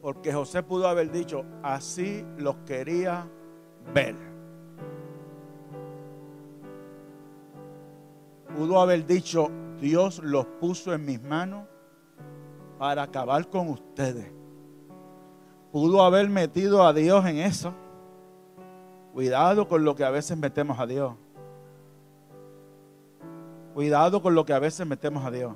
Porque 0.00 0.32
José 0.32 0.62
pudo 0.62 0.88
haber 0.88 1.10
dicho, 1.10 1.44
así 1.62 2.24
los 2.38 2.56
quería 2.66 3.28
ver. 3.92 4.16
Pudo 8.56 8.80
haber 8.80 9.06
dicho, 9.06 9.50
Dios 9.80 10.20
los 10.22 10.46
puso 10.46 10.92
en 10.92 11.04
mis 11.04 11.22
manos 11.22 11.66
para 12.78 13.02
acabar 13.02 13.48
con 13.48 13.68
ustedes. 13.68 14.32
Pudo 15.72 16.02
haber 16.02 16.28
metido 16.28 16.86
a 16.86 16.92
Dios 16.92 17.24
en 17.26 17.38
eso. 17.38 17.74
Cuidado 19.12 19.68
con 19.68 19.84
lo 19.84 19.94
que 19.94 20.04
a 20.04 20.10
veces 20.10 20.36
metemos 20.36 20.78
a 20.78 20.86
Dios. 20.86 21.14
Cuidado 23.74 24.20
con 24.20 24.34
lo 24.34 24.44
que 24.44 24.52
a 24.52 24.58
veces 24.58 24.86
metemos 24.86 25.24
a 25.24 25.30
Dios. 25.30 25.54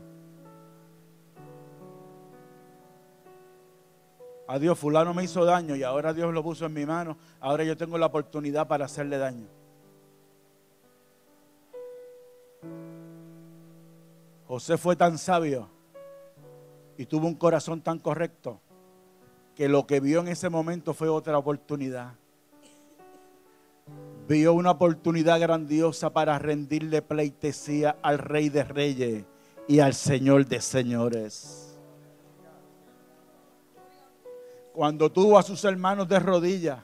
A 4.47 4.59
Dios, 4.59 4.79
fulano 4.79 5.15
me 5.15 5.25
hizo 5.25 5.45
daño 5.45 5.75
y 5.75 5.83
ahora 5.83 6.13
Dios 6.13 6.33
lo 6.33 6.43
puso 6.43 6.67
en 6.67 6.75
mi 6.75 6.85
mano. 6.85 7.17
Ahora 7.41 7.65
yo 7.65 7.77
tengo 7.77 7.97
la 7.97 8.07
oportunidad 8.07 8.69
para 8.69 8.85
hacerle 8.85 9.17
daño. 9.17 9.47
José 14.47 14.77
fue 14.77 14.95
tan 14.97 15.17
sabio 15.17 15.69
y 16.99 17.07
tuvo 17.07 17.27
un 17.27 17.35
corazón 17.35 17.81
tan 17.81 17.99
correcto 17.99 18.61
que 19.57 19.69
lo 19.69 19.87
que 19.87 20.01
vio 20.01 20.21
en 20.21 20.29
ese 20.29 20.51
momento 20.51 20.93
fue 20.93 21.09
otra 21.09 21.39
oportunidad. 21.39 22.13
Vio 24.29 24.53
una 24.53 24.73
oportunidad 24.73 25.41
grandiosa 25.41 26.13
para 26.13 26.39
rendirle 26.39 27.03
pleitesía 27.03 27.97
al 28.03 28.19
Rey 28.19 28.51
de 28.51 28.65
Reyes 28.65 29.25
y 29.67 29.81
al 29.81 29.95
Señor 29.95 30.47
de 30.47 30.61
Señores 30.61 31.74
cuando 34.75 35.09
tuvo 35.09 35.39
a 35.39 35.43
sus 35.45 35.65
hermanos 35.65 36.09
de 36.09 36.19
rodillas, 36.19 36.81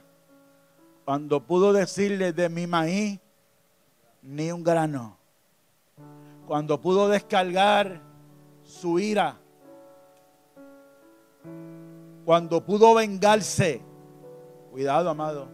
cuando 1.03 1.45
pudo 1.45 1.73
decirle 1.73 2.31
de 2.31 2.47
mi 2.47 2.65
maíz 2.65 3.19
ni 4.21 4.49
un 4.49 4.63
grano, 4.63 5.17
cuando 6.47 6.79
pudo 6.79 7.09
descargar 7.09 8.01
su 8.63 8.97
ira, 8.97 9.37
cuando 12.23 12.63
pudo 12.63 12.95
vengarse, 12.95 13.81
cuidado 14.71 15.09
amado, 15.09 15.49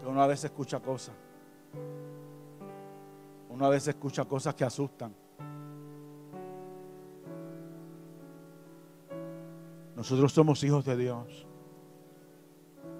que 0.00 0.06
uno 0.06 0.22
a 0.22 0.28
veces 0.28 0.44
escucha 0.44 0.78
cosas, 0.78 1.16
uno 3.48 3.66
a 3.66 3.68
veces 3.68 3.88
escucha 3.88 4.24
cosas 4.24 4.54
que 4.54 4.64
asustan. 4.64 5.12
Nosotros 9.98 10.32
somos 10.32 10.62
hijos 10.62 10.84
de 10.84 10.96
Dios. 10.96 11.44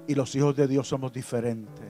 Y 0.08 0.16
los 0.16 0.34
hijos 0.34 0.56
de 0.56 0.66
Dios 0.66 0.88
somos 0.88 1.12
diferentes. 1.12 1.86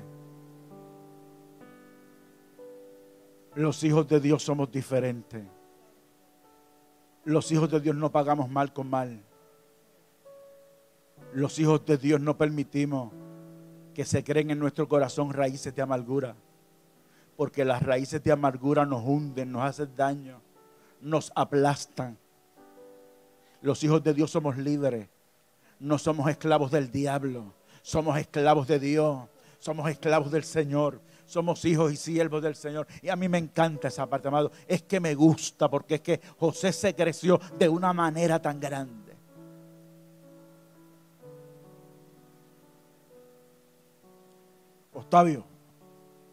Los 3.55 3.83
hijos 3.85 4.07
de 4.07 4.21
Dios 4.21 4.43
somos 4.43 4.71
diferentes. 4.71 5.43
Los 7.25 7.51
hijos 7.51 7.71
de 7.71 7.81
Dios 7.81 7.97
no 7.97 8.13
pagamos 8.13 8.51
mal 8.51 8.75
con 8.75 8.91
mal. 8.91 9.25
Los 11.33 11.59
hijos 11.59 11.87
de 11.87 11.97
Dios 11.97 12.21
no 12.21 12.37
permitimos 12.37 13.11
que 13.95 14.05
se 14.05 14.23
creen 14.23 14.51
en 14.51 14.59
nuestro 14.59 14.87
corazón 14.89 15.33
raíces 15.33 15.75
de 15.75 15.81
amargura. 15.81 16.37
Porque 17.35 17.65
las 17.65 17.83
raíces 17.83 18.23
de 18.23 18.31
amargura 18.31 18.85
nos 18.85 19.03
hunden, 19.03 19.53
nos 19.53 19.63
hacen 19.63 19.89
daño, 19.97 20.43
nos 21.01 21.33
aplastan. 21.35 22.19
Los 23.61 23.83
hijos 23.83 24.03
de 24.03 24.15
Dios 24.15 24.31
somos 24.31 24.57
libres. 24.57 25.09
No 25.81 25.99
somos 25.99 26.29
esclavos 26.31 26.71
del 26.71 26.91
diablo. 26.91 27.55
Somos 27.83 28.19
esclavos 28.19 28.69
de 28.69 28.79
Dios. 28.79 29.29
Somos 29.59 29.91
esclavos 29.91 30.31
del 30.31 30.45
Señor. 30.45 31.01
Somos 31.27 31.65
hijos 31.65 31.93
y 31.93 31.97
siervos 31.97 32.43
del 32.43 32.55
Señor. 32.55 32.87
Y 33.03 33.09
a 33.09 33.17
mí 33.17 33.29
me 33.29 33.39
encanta 33.39 33.89
esa 33.89 34.07
parte, 34.07 34.29
amado. 34.29 34.51
Es 34.67 34.83
que 34.83 35.01
me 35.01 35.15
gusta 35.15 35.69
porque 35.69 35.97
es 35.97 36.01
que 36.01 36.21
José 36.39 36.73
se 36.73 36.95
creció 36.95 37.41
de 37.59 37.69
una 37.69 37.93
manera 37.93 38.41
tan 38.41 38.59
grande. 38.59 39.17
Octavio, 44.95 45.45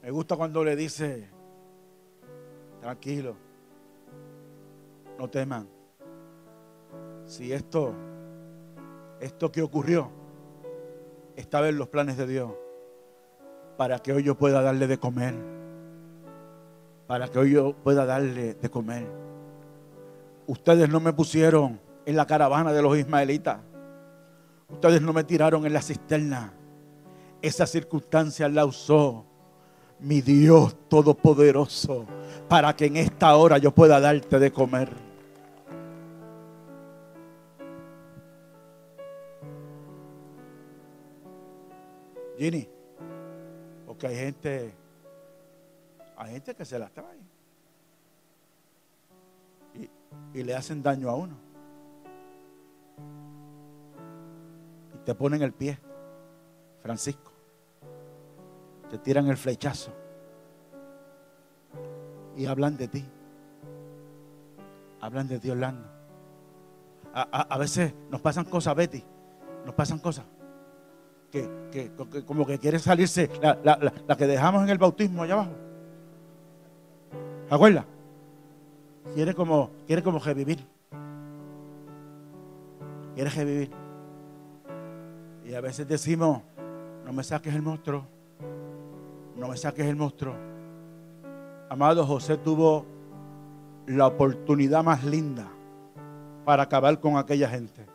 me 0.01 0.11
gusta 0.11 0.35
cuando 0.35 0.63
le 0.63 0.75
dice, 0.75 1.29
tranquilo, 2.81 3.35
no 5.19 5.29
teman 5.29 5.74
si 7.25 7.51
esto, 7.51 7.93
esto 9.19 9.51
que 9.51 9.61
ocurrió, 9.61 10.11
estaba 11.35 11.69
en 11.69 11.77
los 11.77 11.89
planes 11.89 12.17
de 12.17 12.27
Dios, 12.27 12.51
para 13.77 13.99
que 13.99 14.13
hoy 14.13 14.23
yo 14.23 14.35
pueda 14.35 14.61
darle 14.61 14.87
de 14.87 14.97
comer, 14.97 15.35
para 17.07 17.27
que 17.27 17.39
hoy 17.39 17.51
yo 17.51 17.75
pueda 17.75 18.05
darle 18.05 18.53
de 18.53 18.69
comer. 18.69 19.05
Ustedes 20.47 20.89
no 20.89 20.99
me 20.99 21.13
pusieron 21.13 21.79
en 22.05 22.15
la 22.15 22.25
caravana 22.25 22.71
de 22.71 22.81
los 22.81 22.97
ismaelitas, 22.97 23.59
ustedes 24.69 25.01
no 25.01 25.13
me 25.13 25.23
tiraron 25.23 25.65
en 25.65 25.73
la 25.73 25.81
cisterna, 25.81 26.53
esa 27.41 27.65
circunstancia 27.65 28.47
la 28.49 28.65
usó 28.65 29.25
mi 29.99 30.21
Dios 30.21 30.75
Todopoderoso 30.89 32.05
para 32.47 32.75
que 32.75 32.85
en 32.85 32.97
esta 32.97 33.35
hora 33.35 33.57
yo 33.57 33.71
pueda 33.71 33.99
darte 33.99 34.39
de 34.39 34.51
comer. 34.51 35.04
Ginny, 42.37 42.67
porque 43.85 44.07
hay 44.07 44.15
gente, 44.15 44.73
hay 46.17 46.33
gente 46.33 46.55
que 46.55 46.65
se 46.65 46.77
las 46.77 46.91
trae 46.91 47.17
y, 49.73 49.89
y 50.39 50.43
le 50.43 50.55
hacen 50.55 50.83
daño 50.83 51.09
a 51.09 51.15
uno. 51.15 51.35
Y 54.93 54.97
te 55.05 55.15
ponen 55.15 55.41
el 55.41 55.53
pie, 55.53 55.79
Francisco. 56.81 57.31
Te 58.89 58.97
tiran 58.97 59.27
el 59.27 59.37
flechazo 59.37 59.91
y 62.35 62.45
hablan 62.45 62.77
de 62.77 62.87
ti. 62.87 63.05
Hablan 64.99 65.27
de 65.27 65.39
ti, 65.39 65.49
Orlando. 65.49 65.87
A, 67.13 67.21
a, 67.21 67.57
veces 67.57 67.93
nos 68.09 68.19
pasan 68.19 68.43
cosas, 68.45 68.75
Betty. 68.75 69.03
Nos 69.65 69.73
pasan 69.73 69.99
cosas 69.99 70.25
que, 71.71 71.91
como 72.25 72.45
que 72.45 72.57
quiere 72.57 72.79
salirse, 72.79 73.29
la, 73.41 74.15
que 74.17 74.27
dejamos 74.27 74.63
en 74.63 74.69
el 74.69 74.77
bautismo 74.77 75.23
allá 75.23 75.33
abajo. 75.33 75.51
¿Acuerda? 77.49 77.85
Quiere 79.13 79.33
como, 79.33 79.71
quiere 79.85 80.01
como 80.01 80.19
revivir. 80.19 80.65
Quiere 83.13 83.29
revivir. 83.29 83.71
Y 85.45 85.53
a 85.53 85.61
veces 85.61 85.87
decimos, 85.87 86.41
no 87.05 87.13
me 87.13 87.23
saques 87.23 87.53
el 87.53 87.61
monstruo. 87.61 88.05
No 89.37 89.47
me 89.47 89.57
saques 89.57 89.85
el 89.85 89.95
monstruo. 89.95 90.33
Amado 91.69 92.05
José 92.05 92.37
tuvo 92.37 92.85
la 93.85 94.07
oportunidad 94.07 94.83
más 94.83 95.03
linda 95.03 95.47
para 96.45 96.63
acabar 96.63 96.99
con 96.99 97.17
aquella 97.17 97.49
gente. 97.49 97.94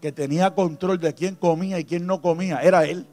Que 0.00 0.12
tenía 0.12 0.54
control 0.54 0.98
de 0.98 1.14
quién 1.14 1.34
comía 1.34 1.78
y 1.78 1.84
quién 1.84 2.06
no 2.06 2.20
comía, 2.20 2.60
era 2.62 2.84
él. 2.84 3.06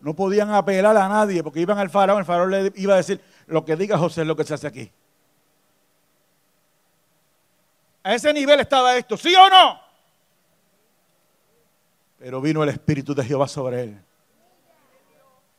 No 0.00 0.14
podían 0.14 0.50
apelar 0.50 0.96
a 0.96 1.08
nadie 1.08 1.42
porque 1.42 1.60
iban 1.60 1.78
al 1.78 1.90
faraón, 1.90 2.20
el 2.20 2.24
faraón 2.24 2.50
le 2.50 2.72
iba 2.76 2.94
a 2.94 2.96
decir, 2.96 3.20
lo 3.46 3.64
que 3.64 3.76
diga 3.76 3.98
José 3.98 4.22
es 4.22 4.26
lo 4.26 4.36
que 4.36 4.44
se 4.44 4.54
hace 4.54 4.66
aquí. 4.66 4.90
A 8.02 8.14
ese 8.14 8.32
nivel 8.32 8.58
estaba 8.58 8.96
esto, 8.96 9.16
¿sí 9.16 9.32
o 9.34 9.48
no? 9.48 9.80
Pero 12.18 12.40
vino 12.40 12.62
el 12.62 12.68
Espíritu 12.68 13.14
de 13.14 13.24
Jehová 13.24 13.46
sobre 13.46 13.82
él 13.82 14.00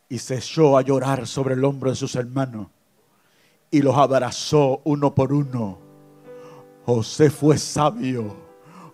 y 0.10 0.20
se 0.20 0.36
echó 0.36 0.78
a 0.78 0.82
llorar 0.82 1.26
sobre 1.26 1.56
el 1.56 1.64
hombro 1.64 1.90
de 1.90 1.96
sus 1.96 2.16
hermanos 2.16 2.68
y 3.74 3.82
los 3.82 3.98
abrazó 3.98 4.82
uno 4.86 5.14
por 5.14 5.34
uno 5.34 5.84
José 6.86 7.30
fue 7.30 7.58
sabio. 7.58 8.44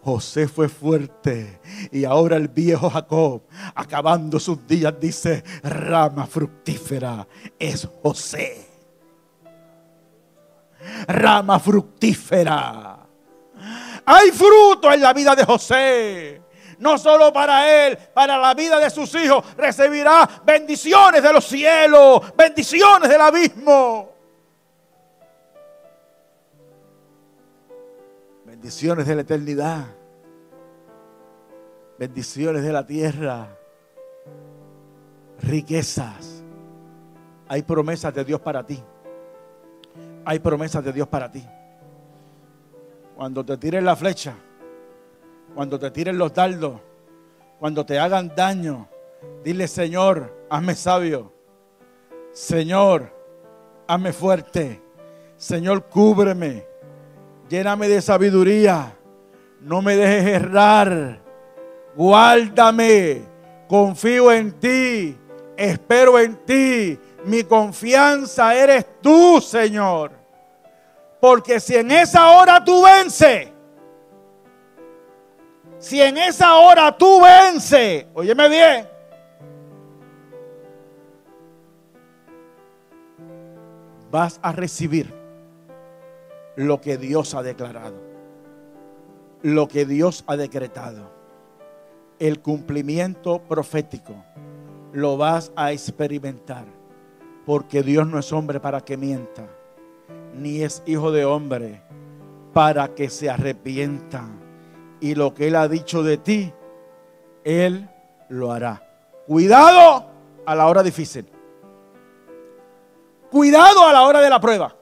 José 0.01 0.47
fue 0.47 0.69
fuerte 0.69 1.59
y 1.91 2.05
ahora 2.05 2.37
el 2.37 2.47
viejo 2.47 2.89
Jacob, 2.89 3.41
acabando 3.75 4.39
sus 4.39 4.65
días, 4.65 4.93
dice, 4.99 5.43
rama 5.61 6.25
fructífera 6.25 7.27
es 7.59 7.87
José. 8.01 8.65
Rama 11.07 11.59
fructífera. 11.59 12.99
Hay 14.05 14.31
fruto 14.31 14.91
en 14.91 15.01
la 15.01 15.11
vida 15.13 15.35
de 15.35 15.43
José. 15.43 16.41
No 16.79 16.97
solo 16.97 17.33
para 17.33 17.87
él, 17.87 17.97
para 18.13 18.37
la 18.37 18.53
vida 18.53 18.79
de 18.79 18.89
sus 18.89 19.13
hijos. 19.15 19.43
Recibirá 19.57 20.27
bendiciones 20.45 21.21
de 21.21 21.33
los 21.33 21.45
cielos, 21.45 22.21
bendiciones 22.37 23.09
del 23.09 23.19
abismo. 23.19 24.18
Bendiciones 28.59 29.07
de 29.07 29.15
la 29.15 29.21
eternidad, 29.21 29.85
bendiciones 31.97 32.61
de 32.61 32.73
la 32.73 32.85
tierra, 32.85 33.57
riquezas. 35.41 36.43
Hay 37.47 37.61
promesas 37.61 38.13
de 38.13 38.25
Dios 38.25 38.41
para 38.41 38.65
ti. 38.65 38.83
Hay 40.25 40.39
promesas 40.39 40.83
de 40.83 40.91
Dios 40.91 41.07
para 41.07 41.31
ti. 41.31 41.41
Cuando 43.15 43.45
te 43.45 43.55
tiren 43.55 43.85
la 43.85 43.95
flecha, 43.95 44.33
cuando 45.55 45.79
te 45.79 45.89
tiren 45.91 46.17
los 46.17 46.33
dardos, 46.33 46.81
cuando 47.59 47.85
te 47.85 47.97
hagan 47.97 48.35
daño, 48.35 48.89
dile 49.41 49.69
Señor, 49.69 50.47
hazme 50.49 50.75
sabio. 50.75 51.31
Señor, 52.33 53.09
hazme 53.87 54.11
fuerte. 54.11 54.81
Señor, 55.37 55.85
cúbreme. 55.85 56.68
Lléname 57.49 57.87
de 57.87 58.01
sabiduría. 58.01 58.95
No 59.59 59.81
me 59.81 59.95
dejes 59.95 60.35
errar. 60.35 61.19
Guárdame. 61.95 63.23
Confío 63.67 64.31
en 64.31 64.51
ti. 64.59 65.17
Espero 65.57 66.19
en 66.19 66.35
ti. 66.45 66.99
Mi 67.25 67.43
confianza 67.43 68.55
eres 68.55 68.85
tú, 69.01 69.41
Señor. 69.41 70.11
Porque 71.19 71.59
si 71.59 71.75
en 71.75 71.91
esa 71.91 72.29
hora 72.29 72.63
tú 72.63 72.83
vences, 72.83 73.49
si 75.79 76.01
en 76.01 76.17
esa 76.17 76.55
hora 76.55 76.95
tú 76.97 77.21
vences, 77.21 78.05
óyeme 78.13 78.47
bien, 78.47 78.87
vas 84.09 84.39
a 84.41 84.51
recibir 84.53 85.18
lo 86.55 86.81
que 86.81 86.97
Dios 86.97 87.35
ha 87.35 87.43
declarado, 87.43 87.95
lo 89.41 89.67
que 89.67 89.85
Dios 89.85 90.23
ha 90.27 90.35
decretado. 90.37 91.11
El 92.19 92.41
cumplimiento 92.41 93.41
profético 93.47 94.13
lo 94.91 95.17
vas 95.17 95.51
a 95.55 95.71
experimentar, 95.71 96.65
porque 97.45 97.81
Dios 97.81 98.07
no 98.07 98.19
es 98.19 98.33
hombre 98.33 98.59
para 98.59 98.81
que 98.81 98.97
mienta, 98.97 99.47
ni 100.33 100.61
es 100.61 100.83
hijo 100.85 101.11
de 101.11 101.25
hombre 101.25 101.81
para 102.53 102.89
que 102.89 103.09
se 103.09 103.29
arrepienta. 103.29 104.27
Y 104.99 105.15
lo 105.15 105.33
que 105.33 105.47
Él 105.47 105.55
ha 105.55 105.67
dicho 105.67 106.03
de 106.03 106.17
ti, 106.17 106.53
Él 107.43 107.89
lo 108.27 108.51
hará. 108.51 108.83
Cuidado 109.27 110.05
a 110.45 110.55
la 110.55 110.67
hora 110.67 110.83
difícil. 110.83 111.25
Cuidado 113.31 113.85
a 113.85 113.93
la 113.93 114.01
hora 114.01 114.21
de 114.21 114.29
la 114.29 114.41
prueba. 114.41 114.75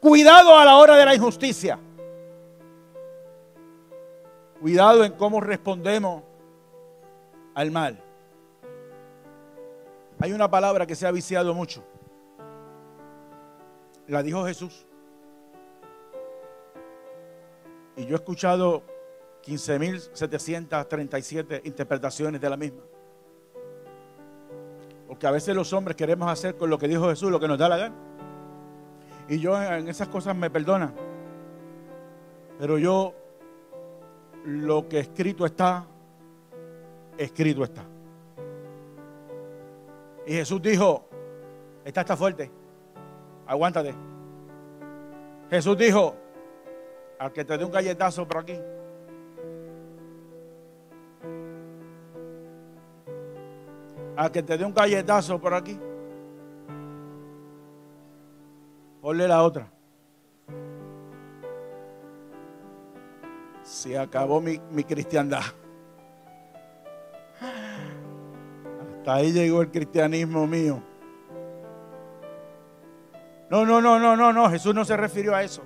Cuidado 0.00 0.56
a 0.56 0.64
la 0.64 0.76
hora 0.76 0.96
de 0.96 1.04
la 1.04 1.14
injusticia. 1.14 1.78
Cuidado 4.60 5.04
en 5.04 5.12
cómo 5.12 5.40
respondemos 5.40 6.24
al 7.54 7.70
mal. 7.70 8.02
Hay 10.20 10.32
una 10.32 10.50
palabra 10.50 10.84
que 10.86 10.96
se 10.96 11.06
ha 11.06 11.10
viciado 11.10 11.54
mucho. 11.54 11.82
La 14.06 14.22
dijo 14.22 14.44
Jesús. 14.44 14.86
Y 17.96 18.04
yo 18.06 18.14
he 18.14 18.18
escuchado 18.18 18.82
15.737 19.44 21.62
interpretaciones 21.64 22.40
de 22.40 22.50
la 22.50 22.56
misma. 22.56 22.82
Porque 25.06 25.26
a 25.26 25.30
veces 25.30 25.54
los 25.54 25.72
hombres 25.72 25.96
queremos 25.96 26.30
hacer 26.30 26.56
con 26.56 26.70
lo 26.70 26.78
que 26.78 26.86
dijo 26.86 27.08
Jesús 27.08 27.30
lo 27.30 27.40
que 27.40 27.48
nos 27.48 27.58
da 27.58 27.68
la 27.68 27.76
gana. 27.76 27.96
Y 29.28 29.38
yo 29.38 29.60
en 29.62 29.88
esas 29.88 30.08
cosas 30.08 30.34
me 30.34 30.48
perdona. 30.48 30.92
Pero 32.58 32.78
yo, 32.78 33.14
lo 34.44 34.88
que 34.88 35.00
escrito 35.00 35.44
está, 35.44 35.86
escrito 37.16 37.62
está. 37.62 37.84
Y 40.26 40.32
Jesús 40.32 40.60
dijo, 40.62 41.04
esta 41.84 42.00
está 42.00 42.16
fuerte, 42.16 42.50
aguántate. 43.46 43.94
Jesús 45.50 45.76
dijo, 45.76 46.14
al 47.18 47.32
que 47.32 47.44
te 47.44 47.58
dé 47.58 47.64
un 47.64 47.70
galletazo 47.70 48.26
por 48.26 48.38
aquí. 48.38 48.58
Al 54.16 54.30
que 54.32 54.42
te 54.42 54.58
dé 54.58 54.64
un 54.64 54.74
galletazo 54.74 55.40
por 55.40 55.54
aquí. 55.54 55.78
Ponle 59.00 59.28
la 59.28 59.42
otra. 59.42 59.70
Se 63.62 63.98
acabó 63.98 64.40
mi, 64.40 64.60
mi 64.70 64.84
cristiandad. 64.84 65.42
Hasta 68.98 69.14
ahí 69.14 69.32
llegó 69.32 69.62
el 69.62 69.70
cristianismo 69.70 70.46
mío. 70.46 70.82
No, 73.50 73.64
no, 73.64 73.80
no, 73.80 73.98
no, 73.98 74.16
no, 74.16 74.32
no. 74.32 74.50
Jesús 74.50 74.74
no 74.74 74.84
se 74.84 74.96
refirió 74.96 75.34
a 75.34 75.42
eso. 75.42 75.62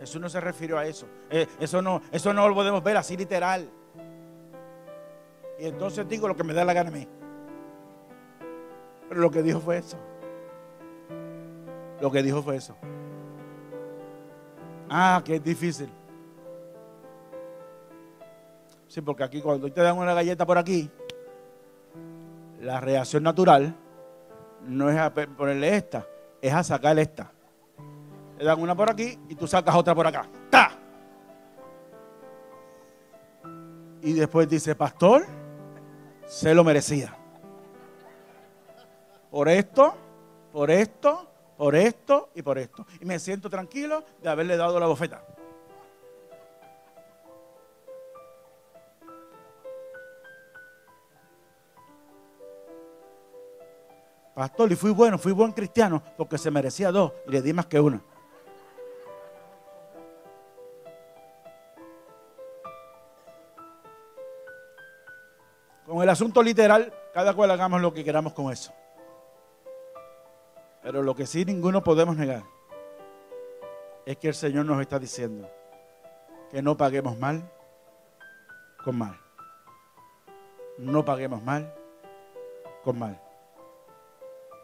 Jesús 0.00 0.20
no 0.20 0.28
se 0.28 0.40
refirió 0.40 0.76
a 0.76 0.86
eso. 0.86 1.06
Eh, 1.30 1.46
eso, 1.58 1.80
no, 1.80 2.02
eso 2.12 2.32
no 2.34 2.46
lo 2.48 2.54
podemos 2.54 2.82
ver 2.82 2.96
así 2.96 3.16
literal. 3.16 3.70
Y 5.58 5.66
entonces 5.66 6.06
digo 6.08 6.28
lo 6.28 6.36
que 6.36 6.44
me 6.44 6.52
da 6.52 6.64
la 6.64 6.74
gana 6.74 6.90
a 6.90 6.92
mí. 6.92 7.08
Pero 9.08 9.20
lo 9.20 9.30
que 9.30 9.42
dijo 9.42 9.60
fue 9.60 9.78
eso. 9.78 9.96
Lo 12.04 12.10
que 12.10 12.22
dijo 12.22 12.42
fue 12.42 12.56
eso. 12.56 12.76
Ah, 14.90 15.22
que 15.24 15.36
es 15.36 15.42
difícil. 15.42 15.88
Sí, 18.86 19.00
porque 19.00 19.24
aquí 19.24 19.40
cuando 19.40 19.72
te 19.72 19.80
dan 19.80 19.96
una 19.96 20.12
galleta 20.12 20.44
por 20.44 20.58
aquí, 20.58 20.90
la 22.60 22.78
reacción 22.78 23.22
natural 23.22 23.74
no 24.66 24.90
es 24.90 24.98
a 24.98 25.14
ponerle 25.14 25.76
esta, 25.76 26.06
es 26.42 26.52
a 26.52 26.62
sacarle 26.62 27.00
esta. 27.00 27.32
Te 28.36 28.44
dan 28.44 28.60
una 28.60 28.74
por 28.74 28.90
aquí 28.90 29.18
y 29.30 29.34
tú 29.34 29.46
sacas 29.46 29.74
otra 29.74 29.94
por 29.94 30.06
acá. 30.06 30.28
¡Ta! 30.50 30.72
Y 34.02 34.12
después 34.12 34.46
dice, 34.46 34.74
pastor, 34.74 35.24
se 36.26 36.52
lo 36.54 36.64
merecía. 36.64 37.16
Por 39.30 39.48
esto, 39.48 39.94
por 40.52 40.70
esto, 40.70 41.30
por 41.56 41.74
esto 41.74 42.30
y 42.34 42.42
por 42.42 42.58
esto. 42.58 42.86
Y 43.00 43.04
me 43.04 43.18
siento 43.18 43.48
tranquilo 43.48 44.04
de 44.22 44.28
haberle 44.28 44.56
dado 44.56 44.78
la 44.80 44.86
bofeta. 44.86 45.22
Pastor, 54.34 54.72
y 54.72 54.74
fui 54.74 54.90
bueno, 54.90 55.16
fui 55.16 55.30
buen 55.30 55.52
cristiano 55.52 56.02
porque 56.16 56.38
se 56.38 56.50
merecía 56.50 56.90
dos 56.90 57.12
y 57.28 57.30
le 57.30 57.40
di 57.40 57.52
más 57.52 57.66
que 57.66 57.78
una. 57.78 58.02
Con 65.86 66.02
el 66.02 66.08
asunto 66.08 66.42
literal, 66.42 66.92
cada 67.12 67.32
cual 67.34 67.52
hagamos 67.52 67.80
lo 67.80 67.94
que 67.94 68.02
queramos 68.02 68.32
con 68.32 68.52
eso. 68.52 68.72
Pero 70.84 71.02
lo 71.02 71.14
que 71.14 71.26
sí 71.26 71.46
ninguno 71.46 71.82
podemos 71.82 72.14
negar 72.14 72.44
es 74.04 74.18
que 74.18 74.28
el 74.28 74.34
Señor 74.34 74.66
nos 74.66 74.82
está 74.82 74.98
diciendo 74.98 75.50
que 76.50 76.60
no 76.60 76.76
paguemos 76.76 77.18
mal 77.18 77.50
con 78.84 78.98
mal. 78.98 79.18
No 80.76 81.02
paguemos 81.02 81.42
mal 81.42 81.74
con 82.82 82.98
mal. 82.98 83.18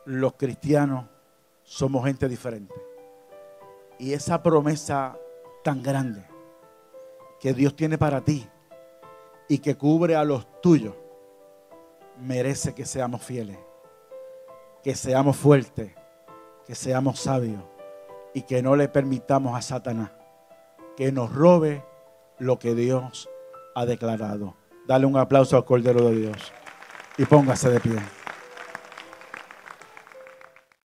Los 0.04 0.34
cristianos 0.34 1.06
somos 1.62 2.04
gente 2.04 2.28
diferente. 2.28 2.74
Y 3.98 4.12
esa 4.12 4.42
promesa 4.42 5.16
tan 5.64 5.82
grande 5.82 6.26
que 7.40 7.54
Dios 7.54 7.74
tiene 7.74 7.96
para 7.96 8.20
ti 8.20 8.46
y 9.48 9.58
que 9.58 9.74
cubre 9.74 10.16
a 10.16 10.24
los 10.24 10.60
tuyos, 10.60 10.94
merece 12.18 12.74
que 12.74 12.84
seamos 12.84 13.22
fieles, 13.22 13.58
que 14.82 14.94
seamos 14.94 15.38
fuertes 15.38 15.94
que 16.70 16.76
seamos 16.76 17.18
sabios 17.18 17.64
y 18.32 18.42
que 18.42 18.62
no 18.62 18.76
le 18.76 18.86
permitamos 18.86 19.58
a 19.58 19.60
Satanás 19.60 20.12
que 20.96 21.10
nos 21.10 21.34
robe 21.34 21.84
lo 22.38 22.60
que 22.60 22.76
Dios 22.76 23.28
ha 23.74 23.84
declarado. 23.86 24.54
Dale 24.86 25.04
un 25.04 25.16
aplauso 25.16 25.56
al 25.56 25.64
Cordero 25.64 26.04
de 26.04 26.14
Dios 26.14 26.52
y 27.18 27.24
póngase 27.24 27.70
de 27.70 27.80
pie. 27.80 28.19